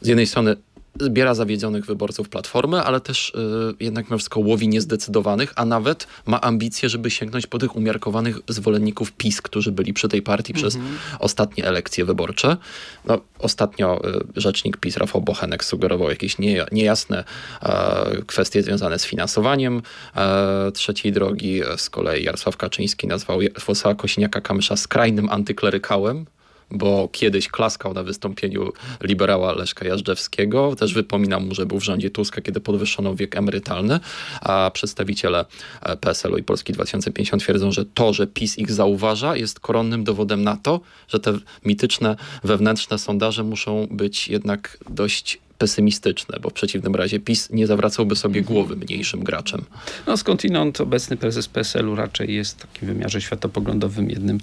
z 0.00 0.08
jednej 0.08 0.26
strony 0.26 0.56
zbiera 1.00 1.34
zawiedzionych 1.34 1.86
wyborców 1.86 2.28
Platformy, 2.28 2.80
ale 2.82 3.00
też 3.00 3.30
y, 3.30 3.84
jednak 3.84 4.06
mimo 4.06 4.18
wszystko 4.18 4.40
łowi 4.40 4.68
niezdecydowanych, 4.68 5.52
a 5.56 5.64
nawet 5.64 6.06
ma 6.26 6.40
ambicje, 6.40 6.88
żeby 6.88 7.10
sięgnąć 7.10 7.46
po 7.46 7.58
tych 7.58 7.76
umiarkowanych 7.76 8.38
zwolenników 8.48 9.12
PiS, 9.12 9.42
którzy 9.42 9.72
byli 9.72 9.92
przy 9.92 10.08
tej 10.08 10.22
partii 10.22 10.54
przez 10.54 10.74
mhm. 10.74 10.98
ostatnie 11.18 11.64
elekcje 11.64 12.04
wyborcze. 12.04 12.56
No, 13.04 13.20
ostatnio 13.38 14.08
y, 14.08 14.40
rzecznik 14.40 14.76
PiS 14.76 14.96
Rafał 14.96 15.20
Bochenek 15.20 15.64
sugerował 15.64 16.10
jakieś 16.10 16.38
nie, 16.38 16.66
niejasne 16.72 17.24
y, 17.62 18.24
kwestie 18.26 18.62
związane 18.62 18.98
z 18.98 19.04
finansowaniem 19.04 19.82
e, 20.16 20.72
trzeciej 20.72 21.12
drogi. 21.12 21.60
Z 21.76 21.90
kolei 21.90 22.24
Jarosław 22.24 22.56
Kaczyński 22.56 23.06
nazwał 23.06 23.40
Włosława 23.66 24.02
Kosiniaka-Kamysza 24.02 24.76
skrajnym 24.76 25.28
antyklerykałem 25.30 26.26
bo 26.70 27.08
kiedyś 27.12 27.48
klaskał 27.48 27.94
na 27.94 28.02
wystąpieniu 28.02 28.72
liberała 29.02 29.52
Leszka 29.52 29.88
Jażdżewskiego. 29.88 30.76
Też 30.76 30.94
wypominam 30.94 31.46
mu, 31.46 31.54
że 31.54 31.66
był 31.66 31.80
w 31.80 31.84
rządzie 31.84 32.10
Tuska, 32.10 32.40
kiedy 32.40 32.60
podwyższono 32.60 33.14
wiek 33.14 33.36
emerytalny, 33.36 34.00
a 34.40 34.70
przedstawiciele 34.74 35.44
e, 35.82 35.96
PSL-u 35.96 36.38
i 36.38 36.42
Polski 36.42 36.72
2050 36.72 37.42
twierdzą, 37.42 37.72
że 37.72 37.84
to, 37.84 38.12
że 38.12 38.26
PiS 38.26 38.58
ich 38.58 38.72
zauważa, 38.72 39.36
jest 39.36 39.60
koronnym 39.60 40.04
dowodem 40.04 40.42
na 40.42 40.56
to, 40.56 40.80
że 41.08 41.20
te 41.20 41.38
mityczne 41.64 42.16
wewnętrzne 42.44 42.98
sondaże 42.98 43.44
muszą 43.44 43.86
być 43.90 44.28
jednak 44.28 44.78
dość 44.90 45.38
pesymistyczne, 45.58 46.38
bo 46.40 46.50
w 46.50 46.52
przeciwnym 46.52 46.94
razie 46.94 47.20
PiS 47.20 47.50
nie 47.50 47.66
zawracałby 47.66 48.16
sobie 48.16 48.42
głowy 48.42 48.76
mniejszym 48.76 49.24
graczem. 49.24 49.64
No 50.06 50.16
skądinąd 50.16 50.80
obecny 50.80 51.16
prezes 51.16 51.48
PSL-u 51.48 51.94
raczej 51.94 52.34
jest 52.34 52.58
w 52.58 52.66
takim 52.66 52.88
wymiarze 52.88 53.20
światopoglądowym 53.20 54.10
jednym 54.10 54.38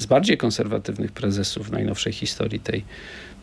z 0.00 0.06
bardziej 0.06 0.36
konserwatywnych 0.36 1.12
prezesów 1.12 1.68
w 1.68 1.72
najnowszej 1.72 2.12
historii 2.12 2.60
tej, 2.60 2.84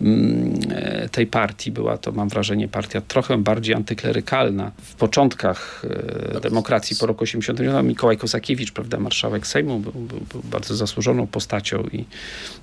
mm, 0.02 0.60
e, 0.72 1.10
tej 1.10 1.28
partii. 1.28 1.72
Była 1.72 1.98
to, 1.98 2.12
mam 2.12 2.30
wrażenie, 2.30 2.68
partia 2.68 3.02
trochę 3.02 3.38
bardziej 3.38 3.76
antyklerykalna. 3.76 4.72
W 4.82 4.96
początkach 4.96 5.86
e, 6.36 6.40
demokracji 6.40 6.98
po 7.00 7.06
roku 7.06 7.24
89 7.24 7.84
Mikołaj 7.84 8.18
Kosakiewicz, 8.18 8.72
prawda, 8.72 9.00
marszałek 9.00 9.48
Sejmu, 9.48 9.80
był, 9.80 9.92
był, 9.92 10.20
był 10.32 10.42
bardzo 10.44 10.76
zasłużoną 10.76 11.28
postacią 11.28 11.84
i, 11.92 12.06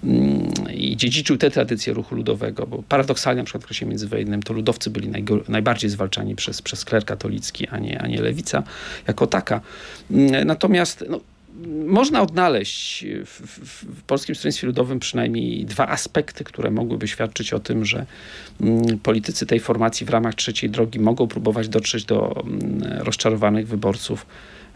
mm, 0.04 0.52
i 0.74 0.96
dziedziczył 0.96 1.36
te 1.36 1.50
tradycje 1.50 1.92
ruchu 1.92 2.14
ludowego, 2.14 2.66
bo 2.66 2.82
paradoksalnie 2.88 3.42
na 3.42 3.44
przykład 3.44 3.62
w 3.62 3.64
okresie 3.64 3.86
międzywojennym 3.86 4.42
to 4.42 4.52
ludowcy 4.52 4.90
byli 4.90 5.08
najbardziej 5.48 5.90
zwalczani 5.90 6.34
przez, 6.34 6.62
przez 6.62 6.84
kler 6.84 7.04
katolicki, 7.04 7.68
a 7.68 7.78
nie, 7.78 8.02
a 8.02 8.06
nie 8.06 8.22
lewica 8.22 8.62
jako 9.06 9.26
taka. 9.26 9.60
Mm, 10.10 10.46
natomiast 10.46 11.04
no, 11.08 11.20
można 11.86 12.22
odnaleźć 12.22 13.04
w, 13.24 13.28
w, 13.28 13.84
w, 13.98 14.02
Polskim 14.02 14.34
Stronnictwie 14.34 14.66
Ludowym 14.66 15.00
przynajmniej 15.00 15.64
dwa 15.64 15.88
aspekty, 15.88 16.44
które 16.44 16.70
mogłyby 16.70 17.08
świadczyć 17.08 17.52
o 17.52 17.60
tym, 17.60 17.84
że 17.84 18.06
mm, 18.60 18.98
politycy 18.98 19.46
tej 19.46 19.60
formacji 19.60 20.06
w 20.06 20.10
ramach 20.10 20.34
trzeciej 20.34 20.70
drogi 20.70 21.00
mogą 21.00 21.26
próbować 21.26 21.68
dotrzeć 21.68 22.04
do 22.04 22.42
mm, 22.46 22.82
rozczarowanych 22.98 23.68
wyborców 23.68 24.26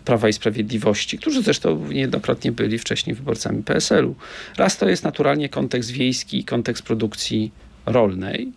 Prawa 0.04 0.28
i 0.28 0.32
Sprawiedliwości, 0.32 1.18
którzy 1.18 1.42
zresztą 1.42 1.88
niejednokrotnie 1.88 2.52
byli 2.52 2.78
wcześniej 2.78 3.16
wyborcami 3.16 3.62
PSL-u. 3.62 4.14
Raz 4.56 4.76
to 4.76 4.88
jest 4.88 5.04
naturalnie 5.04 5.48
kontekst 5.48 5.90
wiejski, 5.90 6.44
kontekst 6.44 6.84
produkcji 6.84 7.52
rolnej 7.86 8.52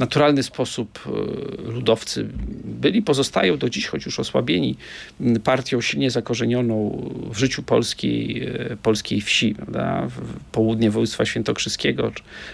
naturalny 0.00 0.42
sposób 0.42 0.98
e, 1.06 1.10
ludowcy 1.72 2.28
byli, 2.64 3.02
pozostają 3.02 3.56
do 3.56 3.70
dziś, 3.70 3.86
choć 3.86 4.06
już 4.06 4.20
osłabieni, 4.20 4.76
partią 5.44 5.80
silnie 5.80 6.10
zakorzenioną 6.10 7.02
w 7.32 7.38
życiu 7.38 7.62
polskiej, 7.62 8.42
e, 8.42 8.76
polskiej 8.76 9.20
wsi. 9.20 9.54
Prawda? 9.54 10.08
Południe 10.52 10.90
województwa 10.90 11.24
świętokrzyskiego, 11.24 12.12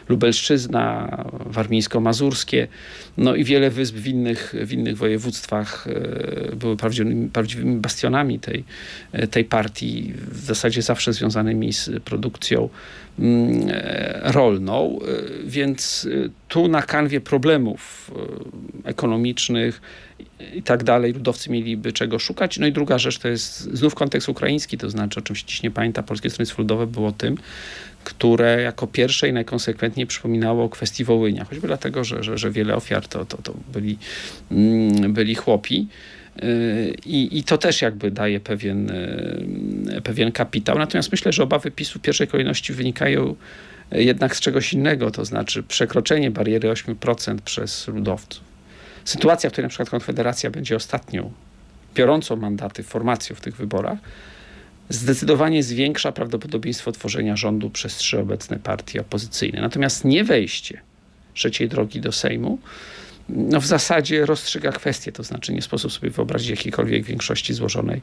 Lubelszczyzna, 0.09 1.25
warmińsko-mazurskie, 1.47 2.69
no 3.17 3.35
i 3.35 3.45
wiele 3.45 3.71
wysp 3.71 3.95
w 3.95 4.07
innych, 4.07 4.55
w 4.63 4.73
innych 4.73 4.97
województwach 4.97 5.87
e, 5.87 6.57
były 6.57 6.77
prawdziwymi, 6.77 7.31
prawdziwymi 7.31 7.77
bastionami 7.77 8.39
tej, 8.39 8.65
tej 9.31 9.45
partii, 9.45 10.13
w 10.31 10.45
zasadzie 10.45 10.83
zawsze 10.83 11.13
związanymi 11.13 11.73
z 11.73 11.91
produkcją 12.05 12.69
rolną, 14.23 14.99
e, 15.03 15.07
więc 15.45 16.09
e, 16.27 16.29
tu 16.49 16.69
na 16.69 16.83
kanwie 16.83 17.21
problemów 17.21 18.11
ekonomicznych 18.85 19.81
i 20.55 20.63
tak 20.63 20.85
dalej 20.85 21.13
ludowcy 21.13 21.51
mieliby 21.51 21.93
czego 21.93 22.19
szukać. 22.19 22.59
No 22.59 22.67
i 22.67 22.73
druga 22.73 22.99
rzecz 22.99 23.19
to 23.19 23.29
jest 23.29 23.61
znów 23.61 23.95
kontekst 23.95 24.29
ukraiński, 24.29 24.79
to 24.79 24.91
znaczy 24.91 25.21
o 25.21 25.23
czymś 25.23 25.43
dziś 25.43 25.63
nie 25.63 25.71
pamięta, 25.71 26.03
Polskie 26.03 26.31
Stronnictwo 26.31 26.63
Ludowe 26.63 26.87
było 26.87 27.13
tym, 27.13 27.37
które 28.05 28.63
jako 28.63 28.87
pierwsze 28.87 29.29
i 29.29 29.33
najkonsekwentniej 29.33 30.07
przypominało 30.07 30.65
o 30.65 30.69
kwestii 30.69 31.05
Wołynia, 31.05 31.45
choćby 31.45 31.67
dlatego, 31.67 32.05
że, 32.05 32.23
że, 32.23 32.39
że 32.39 32.51
wiele 32.51 32.77
ofiar 32.77 33.09
to, 33.09 33.25
to, 33.25 33.37
to 33.43 33.55
byli, 33.73 33.99
mm, 34.51 35.13
byli 35.13 35.35
chłopi. 35.35 35.87
I, 37.07 37.39
I, 37.39 37.45
to 37.45 37.59
też 37.59 37.83
jakby 37.83 38.11
daje 38.11 38.41
pewien, 38.41 38.91
e, 38.91 40.01
pewien 40.01 40.33
kapitał. 40.33 40.79
Natomiast 40.79 41.13
myślę, 41.13 41.33
że 41.33 41.43
obawy 41.43 41.71
PiSu 41.71 41.99
w 41.99 42.03
pierwszej 42.03 42.29
kolejności 42.29 42.73
wynikają 42.73 43.37
jednak 43.93 44.37
z 44.37 44.41
czegoś 44.41 44.73
innego, 44.73 45.11
to 45.11 45.25
znaczy 45.25 45.63
przekroczenie 45.63 46.31
bariery 46.31 46.69
8% 46.69 47.39
przez 47.45 47.89
ludowców. 47.89 48.45
Sytuacja, 49.05 49.51
w 49.51 49.53
której 49.53 49.65
na 49.65 49.69
przykład 49.69 49.91
Konfederacja 49.91 50.51
będzie 50.51 50.77
ostatnią 50.77 51.33
biorącą 51.95 52.37
mandaty 52.37 52.83
formacją 52.83 53.37
w 53.37 53.41
tych 53.41 53.57
wyborach, 53.57 53.99
zdecydowanie 54.89 55.63
zwiększa 55.63 56.13
prawdopodobieństwo 56.13 56.93
tworzenia 56.93 57.37
rządu 57.37 57.71
przez 57.71 57.97
trzy 57.97 58.19
obecne 58.19 58.59
partie 58.59 59.01
opozycyjne. 59.01 59.61
Natomiast 59.61 60.05
nie 60.05 60.25
wejście 60.25 60.81
trzeciej 61.35 61.69
drogi 61.69 62.01
do 62.01 62.13
Sejmu 62.13 62.59
no 63.29 63.61
w 63.61 63.67
zasadzie 63.67 64.27
rozstrzyga 64.27 64.73
kwestię, 64.73 65.13
to 65.13 65.23
znaczy 65.23 65.53
nie 65.53 65.63
sposób 65.63 65.93
sobie 65.93 66.11
wyobrazić 66.11 66.51
jakiejkolwiek 66.51 67.05
większości 67.05 67.55
złożonej 67.55 68.01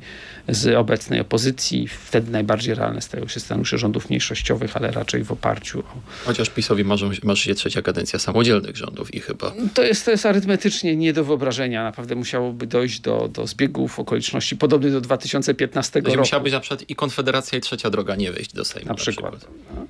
z 0.50 0.76
obecnej 0.76 1.20
opozycji. 1.20 1.88
Wtedy 1.88 2.32
najbardziej 2.32 2.76
realne 2.76 3.02
stają 3.02 3.28
się 3.28 3.40
scenariusze 3.40 3.78
rządów 3.78 4.10
mniejszościowych, 4.10 4.78
ale 4.78 4.92
raczej 4.92 5.24
w 5.24 5.32
oparciu 5.32 5.80
o... 5.80 5.84
Chociaż 6.26 6.50
PiSowi 6.50 6.84
marzy, 6.84 7.10
marzy 7.24 7.44
się 7.44 7.56
trzecia 7.56 7.82
kadencja 7.82 8.20
samodzielnych 8.20 8.78
rządów 8.78 9.14
i 9.14 9.20
chyba... 9.20 9.54
To 9.74 9.84
jest, 9.84 10.06
to 10.06 10.12
jest 10.12 10.26
arytmetycznie 10.26 10.96
nie 10.96 11.14
do 11.14 11.24
wyobrażenia. 11.24 11.84
Naprawdę 11.84 12.16
musiałoby 12.16 12.68
dojść 12.68 13.00
do, 13.00 13.28
do 13.28 13.48
zbiegów 13.48 14.00
okoliczności 14.00 14.58
podobnych 14.58 14.92
do 14.92 15.02
2015 15.02 16.02
roku. 16.02 16.18
Musiała 16.18 16.44
być 16.44 16.54
na 16.54 16.60
przykład 16.60 16.90
i 16.90 16.96
Konfederacja 16.96 17.58
i 17.58 17.62
Trzecia 17.62 17.90
Droga 17.90 18.16
nie 18.16 18.32
wejść 18.32 18.54
do 18.54 18.66
Sejmu. 18.66 18.86
Na, 18.86 18.92
na 18.92 18.96
przykład. 18.96 19.36
przykład. 19.36 19.54
No. 19.76 19.88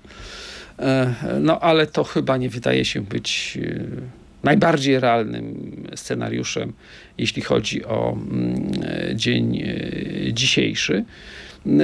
E, 0.79 1.15
no 1.39 1.59
ale 1.59 1.87
to 1.87 2.03
chyba 2.03 2.37
nie 2.37 2.49
wydaje 2.49 2.85
się 2.85 3.01
być 3.01 3.57
e, 3.61 4.22
najbardziej 4.43 4.99
realnym 4.99 5.73
scenariuszem, 5.95 6.73
jeśli 7.17 7.41
chodzi 7.41 7.85
o 7.85 8.13
mm, 8.13 8.71
dzień 9.15 9.57
e, 9.57 10.33
dzisiejszy. 10.33 11.05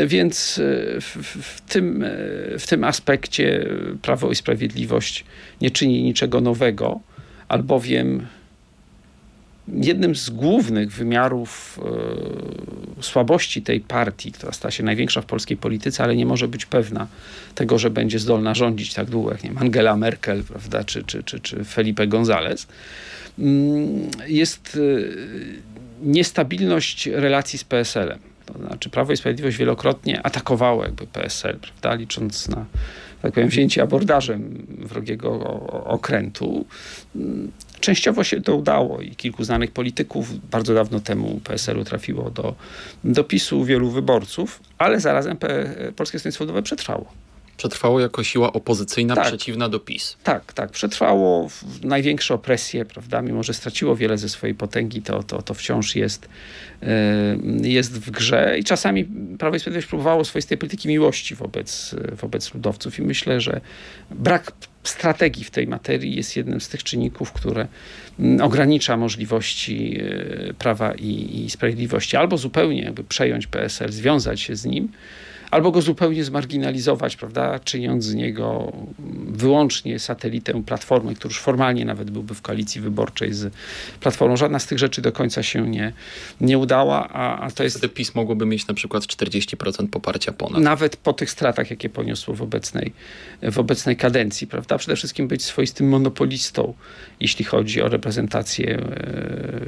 Więc 0.08 0.60
e, 0.60 1.02
w, 1.02 1.16
w, 1.42 1.62
tym, 1.62 2.04
e, 2.04 2.10
w 2.60 2.68
tym 2.68 2.84
aspekcie 2.84 3.66
Prawo 4.02 4.32
i 4.32 4.36
Sprawiedliwość 4.36 5.26
nie 5.62 5.72
czyni 5.72 6.04
niczego 6.04 6.42
nowego, 6.42 7.00
albowiem 7.48 8.28
jednym 9.74 10.16
z 10.16 10.30
głównych 10.30 10.92
wymiarów 10.92 11.80
e, 13.00 13.04
słabości 13.04 13.62
tej 13.62 13.80
partii, 13.80 14.32
która 14.32 14.52
stała 14.52 14.72
się 14.72 14.84
największa 14.84 15.22
w 15.22 15.26
polskiej 15.26 15.58
polityce, 15.58 16.04
ale 16.04 16.16
nie 16.16 16.26
może 16.26 16.48
być 16.48 16.66
pewna 16.66 17.08
tego, 17.56 17.80
że 17.80 17.90
będzie 17.90 18.20
zdolna 18.20 18.54
rządzić 18.54 18.94
tak 18.94 19.10
długo 19.10 19.32
jak 19.32 19.44
nie 19.44 19.50
wiem, 19.50 19.58
Angela 19.58 19.98
Merkel 19.98 20.44
prawda, 20.44 20.84
czy, 20.84 21.04
czy, 21.04 21.24
czy, 21.24 21.40
czy 21.40 21.64
Felipe 21.64 22.08
González, 22.08 22.68
mm, 23.40 24.10
jest 24.28 24.78
e, 24.78 26.06
niestabilność 26.06 27.08
relacji 27.08 27.60
z 27.60 27.64
PSL-em. 27.64 28.20
To 28.46 28.60
znaczy 28.60 28.90
Prawo 28.90 29.14
i 29.14 29.18
Sprawiedliwość 29.18 29.58
wielokrotnie 29.58 30.26
atakowało 30.26 30.84
jakby 30.84 31.08
PSL, 31.08 31.58
prawda, 31.60 31.94
licząc 31.94 32.48
na 32.48 32.66
tak 33.22 33.34
powiem, 33.34 33.50
wzięcie 33.50 33.84
abordażem 33.84 34.66
wrogiego 34.80 35.32
okrętu. 35.86 36.66
Częściowo 37.80 38.24
się 38.24 38.42
to 38.42 38.56
udało 38.56 39.02
i 39.02 39.16
kilku 39.16 39.44
znanych 39.44 39.72
polityków 39.72 40.50
bardzo 40.50 40.74
dawno 40.74 41.00
temu 41.00 41.42
PSL-u 41.44 41.84
trafiło 41.84 42.30
do, 42.30 42.56
do 43.04 43.24
PiSu 43.24 43.66
wielu 43.66 43.90
wyborców, 43.90 44.60
ale 44.78 45.00
zarazem 45.00 45.38
Polskie 45.96 46.20
Stronnictwo 46.20 46.44
Ludowe 46.44 46.62
przetrwało. 46.62 47.06
Przetrwało 47.60 48.00
jako 48.00 48.24
siła 48.24 48.54
opozycyjna 48.54 49.16
tak, 49.16 49.28
przeciwna 49.28 49.70
do 49.70 49.80
PiS. 49.80 50.18
Tak, 50.24 50.54
tak. 50.54 50.72
Przetrwało 50.72 51.50
największe 51.84 52.34
opresje, 52.34 52.86
prawda? 52.86 53.22
Mimo, 53.22 53.44
że 53.44 53.54
straciło 53.54 53.96
wiele 53.96 54.18
ze 54.18 54.30
swojej 54.30 54.56
potęgi, 54.56 55.02
to, 55.02 55.24
to, 55.24 55.42
to 55.42 55.54
wciąż 55.54 55.96
jest, 55.96 56.30
yy, 56.82 57.70
jest 57.70 58.00
w 58.00 58.12
grze. 58.12 58.56
I 58.60 58.64
czasami 58.64 59.06
Prawo 59.40 59.56
i 59.56 59.60
Sprawiedliwość 59.60 59.88
próbowało 59.88 60.26
swoistej 60.26 60.58
polityki 60.58 60.88
miłości 60.88 61.36
wobec, 61.36 61.96
wobec 62.22 62.54
ludowców. 62.54 63.00
I 63.00 63.02
myślę, 63.02 63.42
że 63.42 63.62
brak 64.12 64.52
strategii 64.84 65.44
w 65.44 65.52
tej 65.52 65.68
materii 65.68 66.16
jest 66.16 66.38
jednym 66.38 66.62
z 66.62 66.70
tych 66.70 66.84
czynników, 66.84 67.32
które 67.32 67.68
mm, 68.20 68.42
ogranicza 68.42 68.98
możliwości 68.98 70.02
e, 70.02 70.54
prawa 70.54 70.94
i, 70.94 71.44
i 71.46 71.50
sprawiedliwości. 71.50 72.18
Albo 72.18 72.38
zupełnie 72.38 72.82
jakby 72.82 73.04
przejąć 73.04 73.48
PSL, 73.48 73.92
związać 73.92 74.42
się 74.42 74.56
z 74.56 74.66
nim, 74.66 74.90
albo 75.52 75.72
go 75.72 75.82
zupełnie 75.82 76.24
zmarginalizować, 76.24 77.16
prawda, 77.16 77.60
czyniąc 77.60 78.06
z 78.06 78.14
niego 78.14 78.74
wyłącznie 79.28 80.00
satelitę 80.00 80.64
Platformy, 80.64 81.16
który 81.16 81.32
już 81.32 81.40
formalnie 81.40 81.86
nawet 81.86 82.12
byłby 82.12 82.36
w 82.36 82.42
koalicji 82.42 82.82
wyborczej 82.82 83.34
z 83.34 83.54
Platformą. 84.00 84.38
Żadna 84.38 84.60
z 84.60 84.68
tych 84.68 84.80
rzeczy 84.80 85.02
do 85.02 85.12
końca 85.12 85.44
się 85.44 85.70
nie, 85.70 85.94
nie 86.42 86.58
udała, 86.58 87.10
a, 87.10 87.40
a 87.40 87.52
to 87.52 87.64
jest... 87.64 87.78
Wtedy 87.78 87.94
PiS 87.94 88.16
mogłoby 88.16 88.46
mieć 88.46 88.68
na 88.68 88.74
przykład 88.74 89.04
40% 89.04 89.88
poparcia 89.88 90.32
ponad. 90.32 90.62
Nawet 90.62 90.96
po 90.96 91.14
tych 91.14 91.32
stratach, 91.32 91.70
jakie 91.70 91.90
poniosło 91.90 92.34
w 92.34 92.42
obecnej, 92.42 92.94
w 93.42 93.60
obecnej 93.60 93.98
kadencji, 93.98 94.48
prawda? 94.48 94.78
Przede 94.78 94.96
wszystkim 94.96 95.28
być 95.28 95.44
swoistym 95.44 95.90
monopolistą, 95.90 96.74
jeśli 97.20 97.46
chodzi 97.46 97.82
o 97.82 97.90
reprezentację 97.90 98.80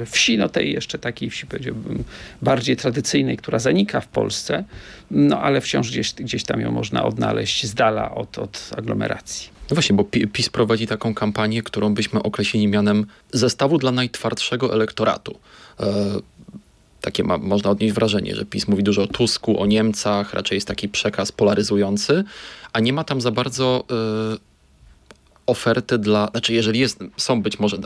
e, 0.00 0.06
wsi, 0.06 0.38
no 0.38 0.48
tej 0.48 0.72
jeszcze 0.72 0.98
takiej 0.98 1.30
wsi, 1.30 1.46
powiedziałbym, 1.46 2.04
bardziej 2.42 2.76
tradycyjnej, 2.76 3.36
która 3.36 3.58
zanika 3.58 4.00
w 4.00 4.08
Polsce, 4.08 4.64
no 5.10 5.40
ale 5.40 5.60
wciąż 5.72 5.90
gdzieś, 5.90 6.12
gdzieś 6.14 6.44
tam 6.44 6.60
ją 6.60 6.72
można 6.72 7.04
odnaleźć 7.04 7.66
z 7.66 7.74
dala 7.74 8.14
od, 8.14 8.38
od 8.38 8.70
aglomeracji. 8.76 9.48
No 9.70 9.74
właśnie, 9.74 9.96
bo 9.96 10.04
PiS 10.04 10.48
prowadzi 10.48 10.86
taką 10.86 11.14
kampanię, 11.14 11.62
którą 11.62 11.94
byśmy 11.94 12.22
określili 12.22 12.68
mianem 12.68 13.06
zestawu 13.32 13.78
dla 13.78 13.92
najtwardszego 13.92 14.74
elektoratu. 14.74 15.38
E, 15.80 15.86
takie 17.00 17.24
ma, 17.24 17.38
można 17.38 17.70
odnieść 17.70 17.94
wrażenie, 17.94 18.34
że 18.34 18.44
PiS 18.44 18.68
mówi 18.68 18.82
dużo 18.82 19.02
o 19.02 19.06
Tusku, 19.06 19.60
o 19.60 19.66
Niemcach, 19.66 20.34
raczej 20.34 20.56
jest 20.56 20.68
taki 20.68 20.88
przekaz 20.88 21.32
polaryzujący, 21.32 22.24
a 22.72 22.80
nie 22.80 22.92
ma 22.92 23.04
tam 23.04 23.20
za 23.20 23.30
bardzo 23.30 23.84
e, 23.90 24.36
oferty 25.46 25.98
dla, 25.98 26.28
znaczy 26.30 26.52
jeżeli 26.52 26.80
jest, 26.80 26.98
są 27.16 27.42
być 27.42 27.58
może 27.58 27.78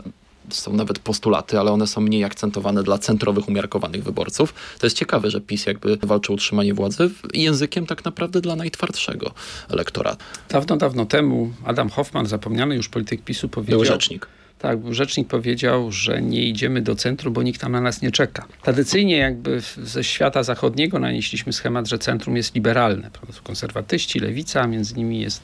są 0.49 0.73
nawet 0.73 0.99
postulaty, 0.99 1.59
ale 1.59 1.71
one 1.71 1.87
są 1.87 2.01
mniej 2.01 2.23
akcentowane 2.23 2.83
dla 2.83 2.97
centrowych, 2.97 3.47
umiarkowanych 3.47 4.03
wyborców. 4.03 4.53
To 4.79 4.85
jest 4.85 4.97
ciekawe, 4.97 5.31
że 5.31 5.41
PiS 5.41 5.65
jakby 5.65 5.97
walczy 5.97 6.31
o 6.31 6.35
utrzymanie 6.35 6.73
władzy 6.73 7.09
językiem 7.33 7.85
tak 7.85 8.05
naprawdę 8.05 8.41
dla 8.41 8.55
najtwardszego 8.55 9.31
elektoratu. 9.69 10.25
Dawno, 10.49 10.77
dawno 10.77 11.05
temu 11.05 11.51
Adam 11.65 11.89
Hoffman, 11.89 12.25
zapomniany 12.25 12.75
już 12.75 12.89
polityk 12.89 13.23
PiSu, 13.23 13.49
powiedział... 13.49 13.79
Był 13.79 13.85
rzecznik. 13.85 14.27
Tak, 14.59 14.93
rzecznik 14.93 15.27
powiedział, 15.27 15.91
że 15.91 16.21
nie 16.21 16.43
idziemy 16.43 16.81
do 16.81 16.95
centrum, 16.95 17.33
bo 17.33 17.43
nikt 17.43 17.61
tam 17.61 17.71
na 17.71 17.81
nas 17.81 18.01
nie 18.01 18.11
czeka. 18.11 18.45
Tradycyjnie 18.61 19.17
jakby 19.17 19.61
ze 19.77 20.03
świata 20.03 20.43
zachodniego 20.43 20.99
nanieśliśmy 20.99 21.53
schemat, 21.53 21.87
że 21.87 21.99
centrum 21.99 22.37
jest 22.37 22.55
liberalne. 22.55 23.09
Są 23.31 23.41
konserwatyści, 23.43 24.19
lewica, 24.19 24.67
między 24.67 24.95
nimi 24.95 25.21
jest, 25.21 25.43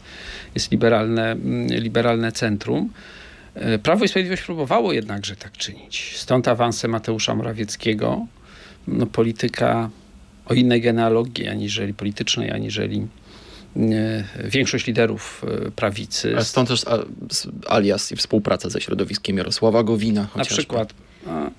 jest 0.55 0.71
liberalne, 0.71 1.31
mm, 1.31 1.67
liberalne 1.67 2.31
centrum. 2.31 2.89
E, 3.55 3.79
Prawo 3.79 4.05
i 4.05 4.07
Sprawiedliwość 4.07 4.43
próbowało 4.43 4.93
jednakże 4.93 5.35
tak 5.35 5.51
czynić. 5.51 6.13
Stąd 6.17 6.47
awanse 6.47 6.87
Mateusza 6.87 7.35
Morawieckiego, 7.35 8.25
no, 8.87 9.05
polityka 9.05 9.89
o 10.45 10.53
innej 10.53 10.81
genealogii 10.81 11.47
aniżeli 11.47 11.93
politycznej, 11.93 12.51
aniżeli 12.51 13.07
e, 13.77 14.23
większość 14.43 14.87
liderów 14.87 15.45
e, 15.67 15.71
prawicy. 15.71 16.37
A 16.37 16.43
stąd 16.43 16.69
też 16.69 16.85
alias 17.67 18.11
i 18.11 18.15
współpraca 18.15 18.69
ze 18.69 18.81
środowiskiem 18.81 19.37
Jarosława 19.37 19.83
Gowina. 19.83 20.27
Na 20.35 20.45
przykład. 20.45 20.93
A, 21.27 21.49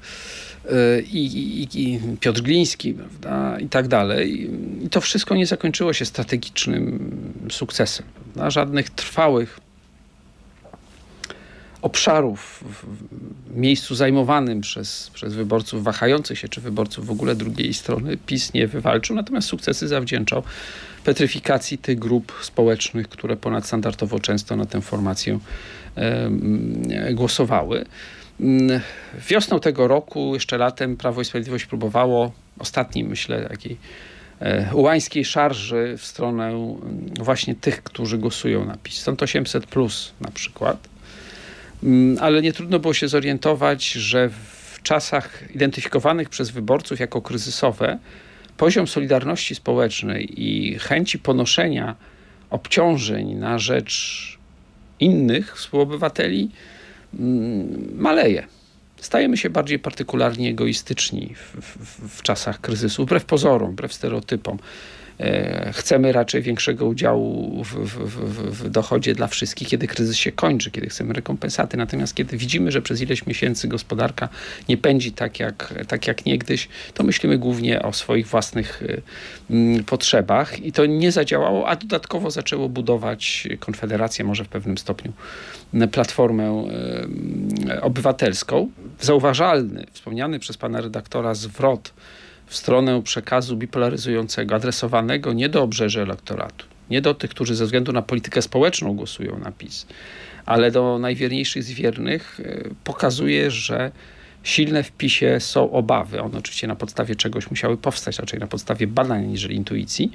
i, 1.13 1.19
i, 1.19 1.69
i, 1.83 2.01
Piotr 2.21 2.41
Gliński, 2.41 2.95
prawda, 2.95 3.59
i 3.61 3.69
tak 3.69 3.89
dalej. 3.89 4.51
I 4.85 4.89
to 4.89 5.01
wszystko 5.01 5.35
nie 5.35 5.47
zakończyło 5.47 5.93
się 5.93 6.05
strategicznym 6.05 7.11
sukcesem. 7.51 8.07
Prawda? 8.25 8.51
Żadnych 8.51 8.91
trwałych 8.91 9.61
obszarów 11.85 12.65
w 12.67 13.57
miejscu 13.57 13.95
zajmowanym 13.95 14.61
przez, 14.61 15.11
przez 15.15 15.35
wyborców 15.35 15.85
wahających 15.85 16.39
się, 16.39 16.49
czy 16.49 16.61
wyborców 16.61 17.07
w 17.07 17.11
ogóle 17.11 17.35
drugiej 17.35 17.75
strony 17.75 18.17
PiS 18.17 18.55
nie 18.55 18.67
wywalczył, 18.67 19.17
natomiast 19.17 19.49
sukcesy 19.49 19.89
zawdzięczał 19.89 20.43
petryfikacji 21.05 21.79
tych 21.79 21.99
grup 21.99 22.33
społecznych, 22.43 23.09
które 23.09 23.37
ponadstandardowo 23.37 24.21
często 24.21 24.57
na 24.57 24.67
tę 24.67 24.81
formację 24.81 25.39
e, 25.97 26.31
głosowały. 27.15 27.85
Wiosną 29.29 29.61
tego 29.61 29.89
roku, 29.89 30.35
jeszcze 30.35 30.59
latem, 30.59 30.97
Prawo 30.97 31.21
i 31.21 31.25
Sprawiedliwość 31.25 31.67
próbowało, 31.67 32.33
ostatniej 32.59 33.05
myślę, 33.05 33.49
takiej 33.49 33.77
e, 34.41 34.75
ułańskiej 34.75 35.25
szarży 35.25 35.95
w 35.99 36.05
stronę 36.05 36.77
właśnie 37.21 37.55
tych, 37.55 37.83
którzy 37.83 38.19
głosują 38.19 38.65
na 38.65 38.77
PiS. 38.77 38.97
Stąd 38.97 39.23
800 39.23 39.67
plus 39.67 40.13
na 40.21 40.31
przykład 40.31 40.94
Mm, 40.94 40.94
ale 42.21 42.43
nie 42.43 42.53
trudno 42.53 42.79
było 42.79 42.95
się 42.95 43.09
zorientować, 43.09 43.93
że 43.93 44.29
w 44.29 44.83
czasach 44.83 45.45
identyfikowanych 45.55 46.29
przez 46.29 46.51
wyborców 46.51 47.01
jako 47.01 47.23
kryzysowe 47.23 47.99
poziom 48.57 48.87
solidarności 48.87 49.55
społecznej 49.55 50.43
i 50.43 50.79
chęci 50.79 51.19
ponoszenia 51.19 51.97
obciążeń 52.51 53.35
na 53.35 53.59
rzecz 53.59 54.39
innych 55.01 55.57
współobywateli 55.57 56.51
mm, 57.19 57.95
maleje. 57.97 58.47
Stajemy 58.97 59.37
się 59.37 59.51
bardziej 59.51 59.79
partykularnie 59.79 60.51
egoistyczni 60.51 61.35
w, 61.35 61.57
w, 61.61 62.19
w 62.19 62.23
czasach 62.23 62.61
kryzysu, 62.61 63.05
wbrew 63.05 63.25
pozorom, 63.25 63.73
wbrew 63.73 63.93
stereotypom. 63.93 64.59
E, 65.21 65.73
chcemy 65.73 66.13
raczej 66.13 66.43
większego 66.43 66.87
udziału 66.87 67.65
w, 67.65 67.69
w, 67.69 68.63
w, 68.63 68.69
dochodzie 68.69 69.15
dla 69.15 69.27
wszystkich, 69.27 69.69
kiedy 69.69 69.87
kryzys 69.87 70.17
się 70.17 70.33
kończy, 70.33 70.71
kiedy 70.71 70.89
chcemy 70.89 71.15
rekompensaty. 71.15 71.77
Natomiast 71.77 72.15
kiedy 72.15 72.37
widzimy, 72.37 72.73
że 72.73 72.83
przez 72.83 73.01
ileś 73.01 73.27
miesięcy 73.27 73.69
gospodarka 73.69 74.29
nie 74.69 74.77
pędzi 74.77 75.13
tak 75.13 75.41
jak, 75.41 75.75
tak 75.89 76.07
jak 76.07 76.27
niegdyś, 76.27 76.69
to 76.95 77.05
myślimy 77.05 77.39
głównie 77.39 77.83
o 77.83 77.93
swoich 77.93 78.27
własnych 78.27 78.83
e, 79.51 79.83
potrzebach 79.83 80.59
i 80.59 80.73
to 80.73 80.87
nie 80.87 81.13
zadziałało, 81.13 81.69
a 81.69 81.77
dodatkowo 81.77 82.31
zaczęło 82.31 82.69
budować 82.69 83.49
Konfederacja, 83.59 84.25
może 84.25 84.45
w 84.45 84.49
pewnym 84.49 84.79
stopniu 84.79 85.13
Platformę 85.93 86.67
e, 87.69 87.83
Obywatelską. 87.83 88.71
Zauważalny, 89.01 89.87
wspomniany 89.93 90.39
przez 90.39 90.57
pana 90.57 90.81
redaktora 90.81 91.35
zwrot 91.35 91.93
w 92.47 92.57
stronę 92.57 93.03
przekazu 93.03 93.57
bipolaryzującego, 93.57 94.55
adresowanego 94.55 95.33
nie 95.33 95.49
do 95.49 95.63
obrzeży 95.63 96.03
elektoratu, 96.03 96.67
nie 96.91 97.01
do 97.01 97.15
tych, 97.15 97.31
którzy 97.31 97.55
ze 97.55 97.65
względu 97.65 97.93
na 97.93 98.03
politykę 98.03 98.43
społeczną 98.43 98.97
głosują 98.97 99.39
na 99.39 99.53
PiS, 99.53 99.87
ale 100.47 100.71
do 100.71 100.99
najwierniejszych 100.99 101.63
z 101.63 101.71
wiernych, 101.71 102.41
e, 102.41 102.61
pokazuje, 102.85 103.51
że 103.51 103.93
silne 104.45 104.83
w 104.83 104.93
PiSie 104.93 105.41
są 105.41 105.71
obawy. 105.71 106.23
One 106.23 106.39
oczywiście 106.39 106.67
na 106.67 106.77
podstawie 106.77 107.17
czegoś 107.17 107.51
musiały 107.51 107.77
powstać, 107.77 108.19
raczej 108.19 108.41
na 108.41 108.47
podstawie 108.47 108.87
badań 108.87 109.27
niż 109.27 109.45
intuicji, 109.45 110.13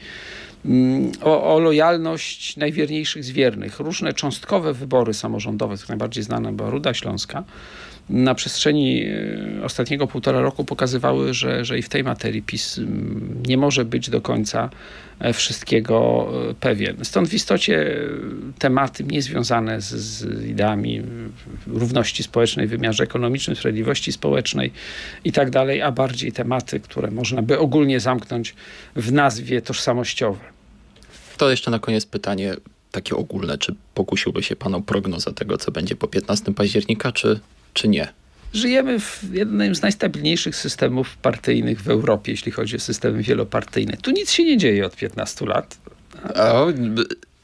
mm, 0.66 1.12
o, 1.22 1.56
o, 1.56 1.60
lojalność 1.60 2.58
najwierniejszych 2.58 3.24
z 3.24 3.32
wiernych. 3.32 3.80
Różne 3.80 4.14
cząstkowe 4.14 4.74
wybory 4.74 5.14
samorządowe, 5.14 5.76
najbardziej 5.90 6.24
znane 6.24 6.52
była 6.54 6.70
Ruda 6.70 6.94
Śląska, 6.94 7.44
na 8.10 8.36
przestrzeni 8.36 9.06
e, 9.06 9.64
ostatniego 9.64 10.08
półtora 10.08 10.42
roku 10.42 10.66
pokazywały, 10.66 11.34
że, 11.34 11.66
że 11.66 11.80
i 11.80 11.82
w 11.82 11.90
tej 11.90 12.04
materii 12.04 12.42
PiS 12.42 12.78
mm, 12.78 13.44
nie 13.48 13.58
może 13.58 13.86
być 13.86 14.10
do 14.10 14.22
końca 14.22 14.70
e, 15.20 15.34
wszystkiego 15.34 16.28
e, 16.50 16.54
pewien. 16.54 17.06
Stąd 17.06 17.30
w 17.30 17.34
istocie 17.34 17.98
tematy 18.60 19.04
niezwiązane 19.04 19.82
z, 19.82 19.86
z 19.86 20.46
ideami 20.46 21.02
równości 21.68 22.24
społecznej 22.24 22.68
wymiarze 22.68 23.04
ekonomicznym, 23.04 23.56
sprawiedliwości 23.56 24.12
społecznej 24.12 24.72
i 25.24 25.32
tak 25.32 25.50
dalej, 25.50 25.82
a 25.82 25.92
bardziej 25.92 26.32
tematy, 26.32 26.80
które 26.80 27.12
można 27.12 27.42
by 27.42 27.60
ogólnie 27.60 28.00
zamknąć 28.00 28.56
w 28.96 29.12
nazwie 29.12 29.62
tożsamościowe. 29.62 30.40
To 31.38 31.50
jeszcze 31.50 31.72
na 31.72 31.80
koniec 31.80 32.06
pytanie 32.06 32.56
takie 32.92 33.16
ogólne. 33.16 33.58
Czy 33.58 33.76
pokusiłby 33.94 34.44
się 34.44 34.56
Pan 34.56 34.76
o 34.76 34.82
prognozę 34.82 35.34
tego, 35.34 35.58
co 35.58 35.72
będzie 35.72 35.96
po 35.96 36.08
15 36.08 36.54
października, 36.54 37.12
czy 37.12 37.40
czy 37.74 37.88
nie? 37.88 38.08
Żyjemy 38.54 39.00
w 39.00 39.24
jednym 39.34 39.76
z 39.76 39.82
najstabilniejszych 39.82 40.56
systemów 40.56 41.18
partyjnych 41.18 41.82
w 41.82 41.90
Europie, 41.90 42.32
jeśli 42.32 42.52
chodzi 42.52 42.76
o 42.76 42.80
systemy 42.80 43.24
wielopartyjne. 43.24 43.98
Tu 43.98 44.12
nic 44.12 44.32
się 44.32 44.44
nie 44.46 44.58
dzieje 44.58 44.86
od 44.86 44.96
15 44.96 45.46
lat. 45.46 45.78
A, 46.36 46.66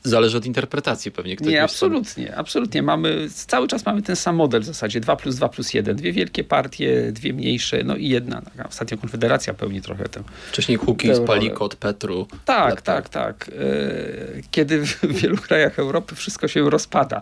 Zależy 0.06 0.38
od 0.38 0.46
interpretacji 0.46 1.12
pewnie. 1.12 1.36
Ktoś 1.36 1.48
nie, 1.48 1.64
absolutnie, 1.64 2.28
tam... 2.28 2.40
absolutnie. 2.40 2.84
Mamy, 2.84 3.28
cały 3.30 3.68
czas 3.68 3.86
mamy 3.86 4.02
ten 4.02 4.16
sam 4.16 4.36
model 4.36 4.62
w 4.62 4.66
zasadzie. 4.66 5.00
2 5.00 5.16
plus 5.16 5.36
2 5.36 5.50
plus 5.50 5.74
1. 5.74 5.96
Dwie 5.96 6.14
wielkie 6.14 6.44
partie, 6.44 7.12
dwie 7.12 7.34
mniejsze, 7.34 7.84
no 7.84 7.96
i 7.96 8.10
jedna. 8.10 8.42
Ostatnio 8.70 8.98
Konfederacja 8.98 9.54
pełni 9.54 9.82
trochę 9.82 10.10
tę 10.10 10.24
Wcześniej 10.52 10.78
Hukis, 10.78 11.20
Palikot, 11.20 11.76
Petru. 11.76 12.28
Tak, 12.46 12.82
tak, 12.82 13.10
tak. 13.10 13.50
E, 13.50 14.42
kiedy 14.52 14.86
w 14.86 15.08
wielu 15.22 15.38
krajach 15.38 15.80
Europy 15.80 16.16
wszystko 16.16 16.48
się 16.48 16.70
rozpada. 16.70 17.22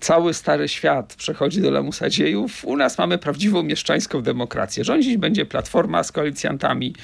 Cały 0.00 0.34
stary 0.34 0.68
świat 0.68 1.14
przechodzi 1.14 1.62
do 1.62 1.70
lamusa 1.70 2.10
dziejów. 2.10 2.64
U 2.64 2.76
nas 2.76 2.98
mamy 2.98 3.18
prawdziwą 3.18 3.62
mieszczańską 3.62 4.22
demokrację. 4.22 4.84
Rządzić 4.84 5.16
będzie 5.16 5.46
Platforma 5.46 6.02
z 6.02 6.12
koalicjantami 6.12 6.94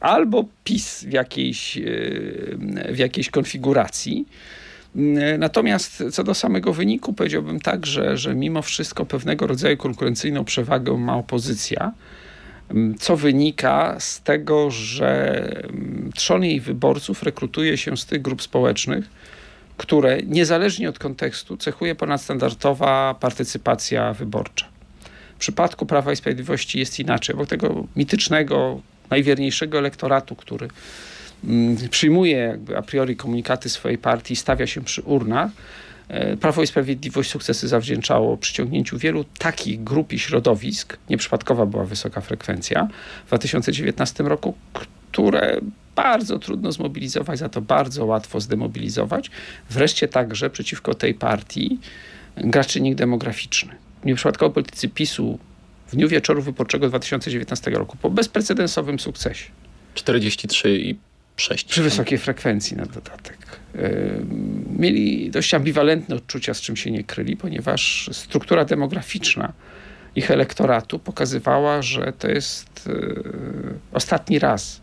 albo 0.00 0.44
PiS 0.64 1.04
w 1.04 1.12
jakiejś, 1.12 1.78
e, 1.78 1.82
w 2.92 2.98
jakiejś 2.98 3.30
konfiguracji. 3.30 4.26
E, 4.96 5.38
natomiast 5.38 6.04
co 6.12 6.24
do 6.24 6.34
samego 6.34 6.72
wyniku, 6.72 7.12
powiedziałbym 7.12 7.60
tak, 7.60 7.86
że, 7.86 8.16
że 8.16 8.34
mimo 8.34 8.62
wszystko 8.62 9.06
pewnego 9.06 9.46
rodzaju 9.46 9.76
konkurencyjną 9.76 10.44
przewagę 10.44 10.96
ma 10.96 11.16
opozycja, 11.16 11.92
co 12.98 13.16
wynika 13.16 13.96
z 13.98 14.22
tego, 14.22 14.70
że 14.70 15.42
trzon 16.14 16.44
jej 16.44 16.60
wyborców 16.60 17.22
rekrutuje 17.22 17.76
się 17.76 17.96
z 17.96 18.06
tych 18.06 18.22
grup 18.22 18.42
społecznych, 18.42 19.04
które 19.76 20.18
niezależnie 20.22 20.88
od 20.88 20.98
kontekstu 20.98 21.56
cechuje 21.56 21.94
ponadstandardowa 21.94 23.14
partycypacja 23.20 24.12
wyborcza. 24.12 24.66
W 25.36 25.38
przypadku 25.38 25.86
Prawa 25.86 26.12
i 26.12 26.16
Sprawiedliwości 26.16 26.78
jest 26.78 27.00
inaczej, 27.00 27.36
bo 27.36 27.46
tego 27.46 27.86
mitycznego, 27.96 28.80
najwierniejszego 29.10 29.78
elektoratu, 29.78 30.36
który 30.36 30.68
mm, 31.44 31.76
przyjmuje 31.88 32.36
jakby 32.36 32.76
a 32.76 32.82
priori 32.82 33.16
komunikaty 33.16 33.68
swojej 33.68 33.98
partii, 33.98 34.36
stawia 34.36 34.66
się 34.66 34.84
przy 34.84 35.02
urnach, 35.02 35.50
e, 36.08 36.36
Prawo 36.36 36.62
i 36.62 36.66
Sprawiedliwość 36.66 37.30
sukcesy 37.30 37.68
zawdzięczało 37.68 38.36
przyciągnięciu 38.36 38.98
wielu 38.98 39.24
takich 39.38 39.84
grup 39.84 40.12
i 40.12 40.18
środowisk, 40.18 40.96
nieprzypadkowa 41.10 41.66
była 41.66 41.84
wysoka 41.84 42.20
frekwencja 42.20 42.88
w 43.24 43.28
2019 43.28 44.24
roku, 44.24 44.54
które 45.12 45.60
bardzo 45.96 46.38
trudno 46.38 46.72
zmobilizować, 46.72 47.38
za 47.38 47.48
to 47.48 47.60
bardzo 47.60 48.04
łatwo 48.04 48.40
zdemobilizować. 48.40 49.30
Wreszcie 49.70 50.08
także 50.08 50.50
przeciwko 50.50 50.94
tej 50.94 51.14
partii 51.14 51.78
gra 52.36 52.64
czynnik 52.64 52.94
demograficzny. 52.94 53.72
Nieprzypadkowo 54.04 54.54
politycy 54.54 54.88
PiSu 54.88 55.38
w 55.94 55.96
dniu 55.96 56.08
wieczoru 56.08 56.42
wyborczego 56.42 56.88
2019 56.88 57.70
roku 57.70 57.96
po 58.02 58.10
bezprecedensowym 58.10 58.98
sukcesie 58.98 59.50
43 59.94 60.78
i 60.78 60.96
6. 61.36 61.64
przy 61.64 61.82
wysokiej 61.82 62.18
frekwencji 62.18 62.76
na 62.76 62.86
dodatek. 62.86 63.38
Mieli 64.78 65.30
dość 65.30 65.54
ambiwalentne 65.54 66.16
odczucia, 66.16 66.54
z 66.54 66.60
czym 66.60 66.76
się 66.76 66.90
nie 66.90 67.04
kryli, 67.04 67.36
ponieważ 67.36 68.10
struktura 68.12 68.64
demograficzna 68.64 69.52
ich 70.16 70.30
elektoratu 70.30 70.98
pokazywała, 70.98 71.82
że 71.82 72.12
to 72.18 72.28
jest 72.28 72.86
yy, 72.86 73.74
ostatni 73.92 74.38
raz, 74.38 74.80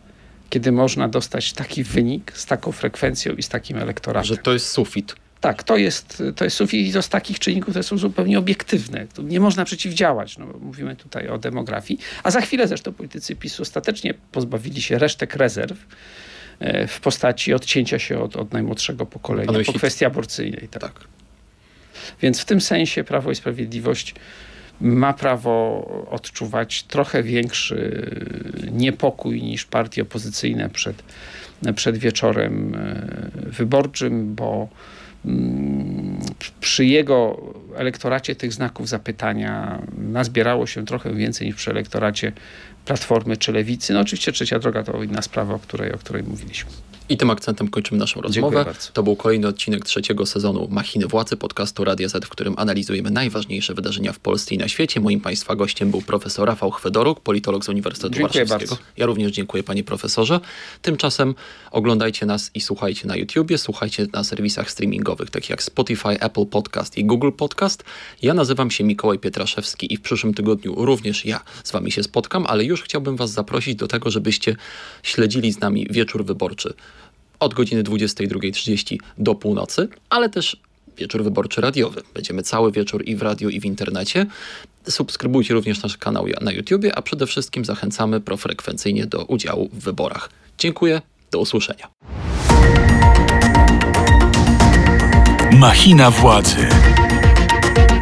kiedy 0.50 0.72
można 0.72 1.08
dostać 1.08 1.52
taki 1.52 1.84
wynik 1.84 2.32
z 2.34 2.46
taką 2.46 2.72
frekwencją 2.72 3.32
i 3.34 3.42
z 3.42 3.48
takim 3.48 3.78
elektoratem. 3.78 4.28
Że 4.28 4.36
to 4.36 4.52
jest 4.52 4.68
sufit. 4.68 5.14
Tak, 5.42 5.62
to 5.62 5.76
jest, 5.76 6.22
to 6.36 6.44
jest 6.44 6.56
sufit 6.56 6.94
z 7.04 7.08
takich 7.08 7.38
czynników, 7.38 7.70
które 7.70 7.82
są 7.82 7.98
zupełnie 7.98 8.38
obiektywne. 8.38 9.06
Tu 9.06 9.22
nie 9.22 9.40
można 9.40 9.64
przeciwdziałać. 9.64 10.38
No, 10.38 10.46
mówimy 10.60 10.96
tutaj 10.96 11.28
o 11.28 11.38
demografii. 11.38 12.00
A 12.22 12.30
za 12.30 12.40
chwilę 12.40 12.68
zresztą 12.68 12.92
politycy 12.92 13.36
PiSu 13.36 13.62
ostatecznie 13.62 14.14
pozbawili 14.32 14.82
się 14.82 14.98
resztek 14.98 15.36
rezerw 15.36 15.86
e, 16.60 16.86
w 16.86 17.00
postaci 17.00 17.54
odcięcia 17.54 17.98
się 17.98 18.18
od, 18.18 18.36
od 18.36 18.52
najmłodszego 18.52 19.06
pokolenia 19.06 19.64
po 19.66 19.72
kwestii 19.72 20.04
aborcyjnej. 20.04 20.68
Tak. 20.70 20.82
Tak. 20.82 21.04
Więc 22.20 22.40
w 22.40 22.44
tym 22.44 22.60
sensie 22.60 23.04
Prawo 23.04 23.30
i 23.30 23.34
Sprawiedliwość 23.34 24.14
ma 24.80 25.12
prawo 25.12 26.06
odczuwać 26.10 26.82
trochę 26.82 27.22
większy 27.22 28.10
niepokój 28.72 29.42
niż 29.42 29.64
partie 29.64 30.02
opozycyjne 30.02 30.70
przed, 30.70 31.02
przed 31.74 31.98
wieczorem 31.98 32.74
e, 32.74 33.50
wyborczym, 33.50 34.34
bo 34.34 34.68
przy 36.60 36.84
jego 36.84 37.40
elektoracie 37.76 38.36
tych 38.36 38.52
znaków 38.52 38.88
zapytania 38.88 39.82
nazbierało 39.98 40.66
się 40.66 40.84
trochę 40.86 41.14
więcej 41.14 41.46
niż 41.46 41.56
przy 41.56 41.70
elektoracie 41.70 42.32
Platformy 42.84 43.36
czy 43.36 43.52
Lewicy. 43.52 43.92
No 43.92 44.00
oczywiście 44.00 44.32
trzecia 44.32 44.58
droga 44.58 44.82
to 44.82 45.02
inna 45.02 45.22
sprawa, 45.22 45.54
o 45.54 45.58
której, 45.58 45.92
o 45.92 45.98
której 45.98 46.22
mówiliśmy. 46.22 46.70
I 47.08 47.16
tym 47.16 47.30
akcentem 47.30 47.68
kończymy 47.68 48.00
naszą 48.00 48.20
rozmowę. 48.20 48.74
To 48.92 49.02
był 49.02 49.16
kolejny 49.16 49.48
odcinek 49.48 49.84
trzeciego 49.84 50.26
sezonu 50.26 50.68
Machiny 50.70 51.06
Władzy 51.06 51.36
podcastu 51.36 51.84
Radia 51.84 52.08
Z, 52.08 52.24
w 52.24 52.28
którym 52.28 52.54
analizujemy 52.56 53.10
najważniejsze 53.10 53.74
wydarzenia 53.74 54.12
w 54.12 54.18
Polsce 54.18 54.54
i 54.54 54.58
na 54.58 54.68
świecie. 54.68 55.00
Moim 55.00 55.20
Państwa 55.20 55.56
gościem 55.56 55.90
był 55.90 56.02
profesor 56.02 56.48
Rafał 56.48 56.70
Chwedoruk, 56.70 57.20
politolog 57.20 57.64
z 57.64 57.68
Uniwersytetu 57.68 58.14
Dziękuję 58.14 58.44
Warszawskiego. 58.44 58.74
bardzo. 58.74 58.92
Ja 58.96 59.06
również 59.06 59.32
dziękuję 59.32 59.62
panie 59.62 59.84
profesorze. 59.84 60.40
Tymczasem 60.82 61.34
oglądajcie 61.70 62.26
nas 62.26 62.50
i 62.54 62.60
słuchajcie 62.60 63.08
na 63.08 63.16
YouTubie, 63.16 63.58
słuchajcie 63.58 64.06
na 64.12 64.24
serwisach 64.24 64.70
streamingowych 64.70 65.30
takich 65.30 65.50
jak 65.50 65.62
Spotify, 65.62 66.20
Apple 66.20 66.46
Podcast 66.46 66.98
i 66.98 67.04
Google 67.04 67.30
Podcast. 67.32 67.84
Ja 68.22 68.34
nazywam 68.34 68.70
się 68.70 68.84
Mikołaj 68.84 69.18
Pietraszewski 69.18 69.94
i 69.94 69.96
w 69.96 70.00
przyszłym 70.00 70.34
tygodniu 70.34 70.74
również 70.76 71.24
ja 71.24 71.40
z 71.64 71.72
wami 71.72 71.92
się 71.92 72.02
spotkam, 72.02 72.46
ale 72.46 72.64
już 72.64 72.82
chciałbym 72.82 73.16
was 73.16 73.30
zaprosić 73.30 73.74
do 73.76 73.88
tego, 73.88 74.10
żebyście 74.10 74.56
śledzili 75.02 75.52
z 75.52 75.60
nami 75.60 75.86
wieczór 75.90 76.24
wyborczy 76.24 76.74
od 77.42 77.54
godziny 77.54 77.82
22.30 77.82 78.98
do 79.18 79.34
północy, 79.34 79.88
ale 80.10 80.28
też 80.28 80.56
wieczór 80.96 81.24
wyborczy 81.24 81.60
radiowy. 81.60 82.02
Będziemy 82.14 82.42
cały 82.42 82.72
wieczór 82.72 83.02
i 83.06 83.16
w 83.16 83.22
radiu, 83.22 83.48
i 83.48 83.60
w 83.60 83.64
internecie. 83.64 84.26
Subskrybujcie 84.88 85.54
również 85.54 85.82
nasz 85.82 85.96
kanał 85.96 86.26
na 86.40 86.52
YouTubie, 86.52 86.98
a 86.98 87.02
przede 87.02 87.26
wszystkim 87.26 87.64
zachęcamy 87.64 88.20
profrekwencyjnie 88.20 89.06
do 89.06 89.24
udziału 89.24 89.68
w 89.72 89.84
wyborach. 89.84 90.30
Dziękuję, 90.58 91.02
do 91.30 91.38
usłyszenia. 91.38 91.88
Machina 95.52 96.10
władzy. 96.10 96.68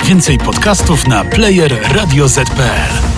Więcej 0.04 0.38
podcastów 0.38 1.08
na 1.08 1.24
player 1.24 1.76
radioz.pl. 1.94 3.09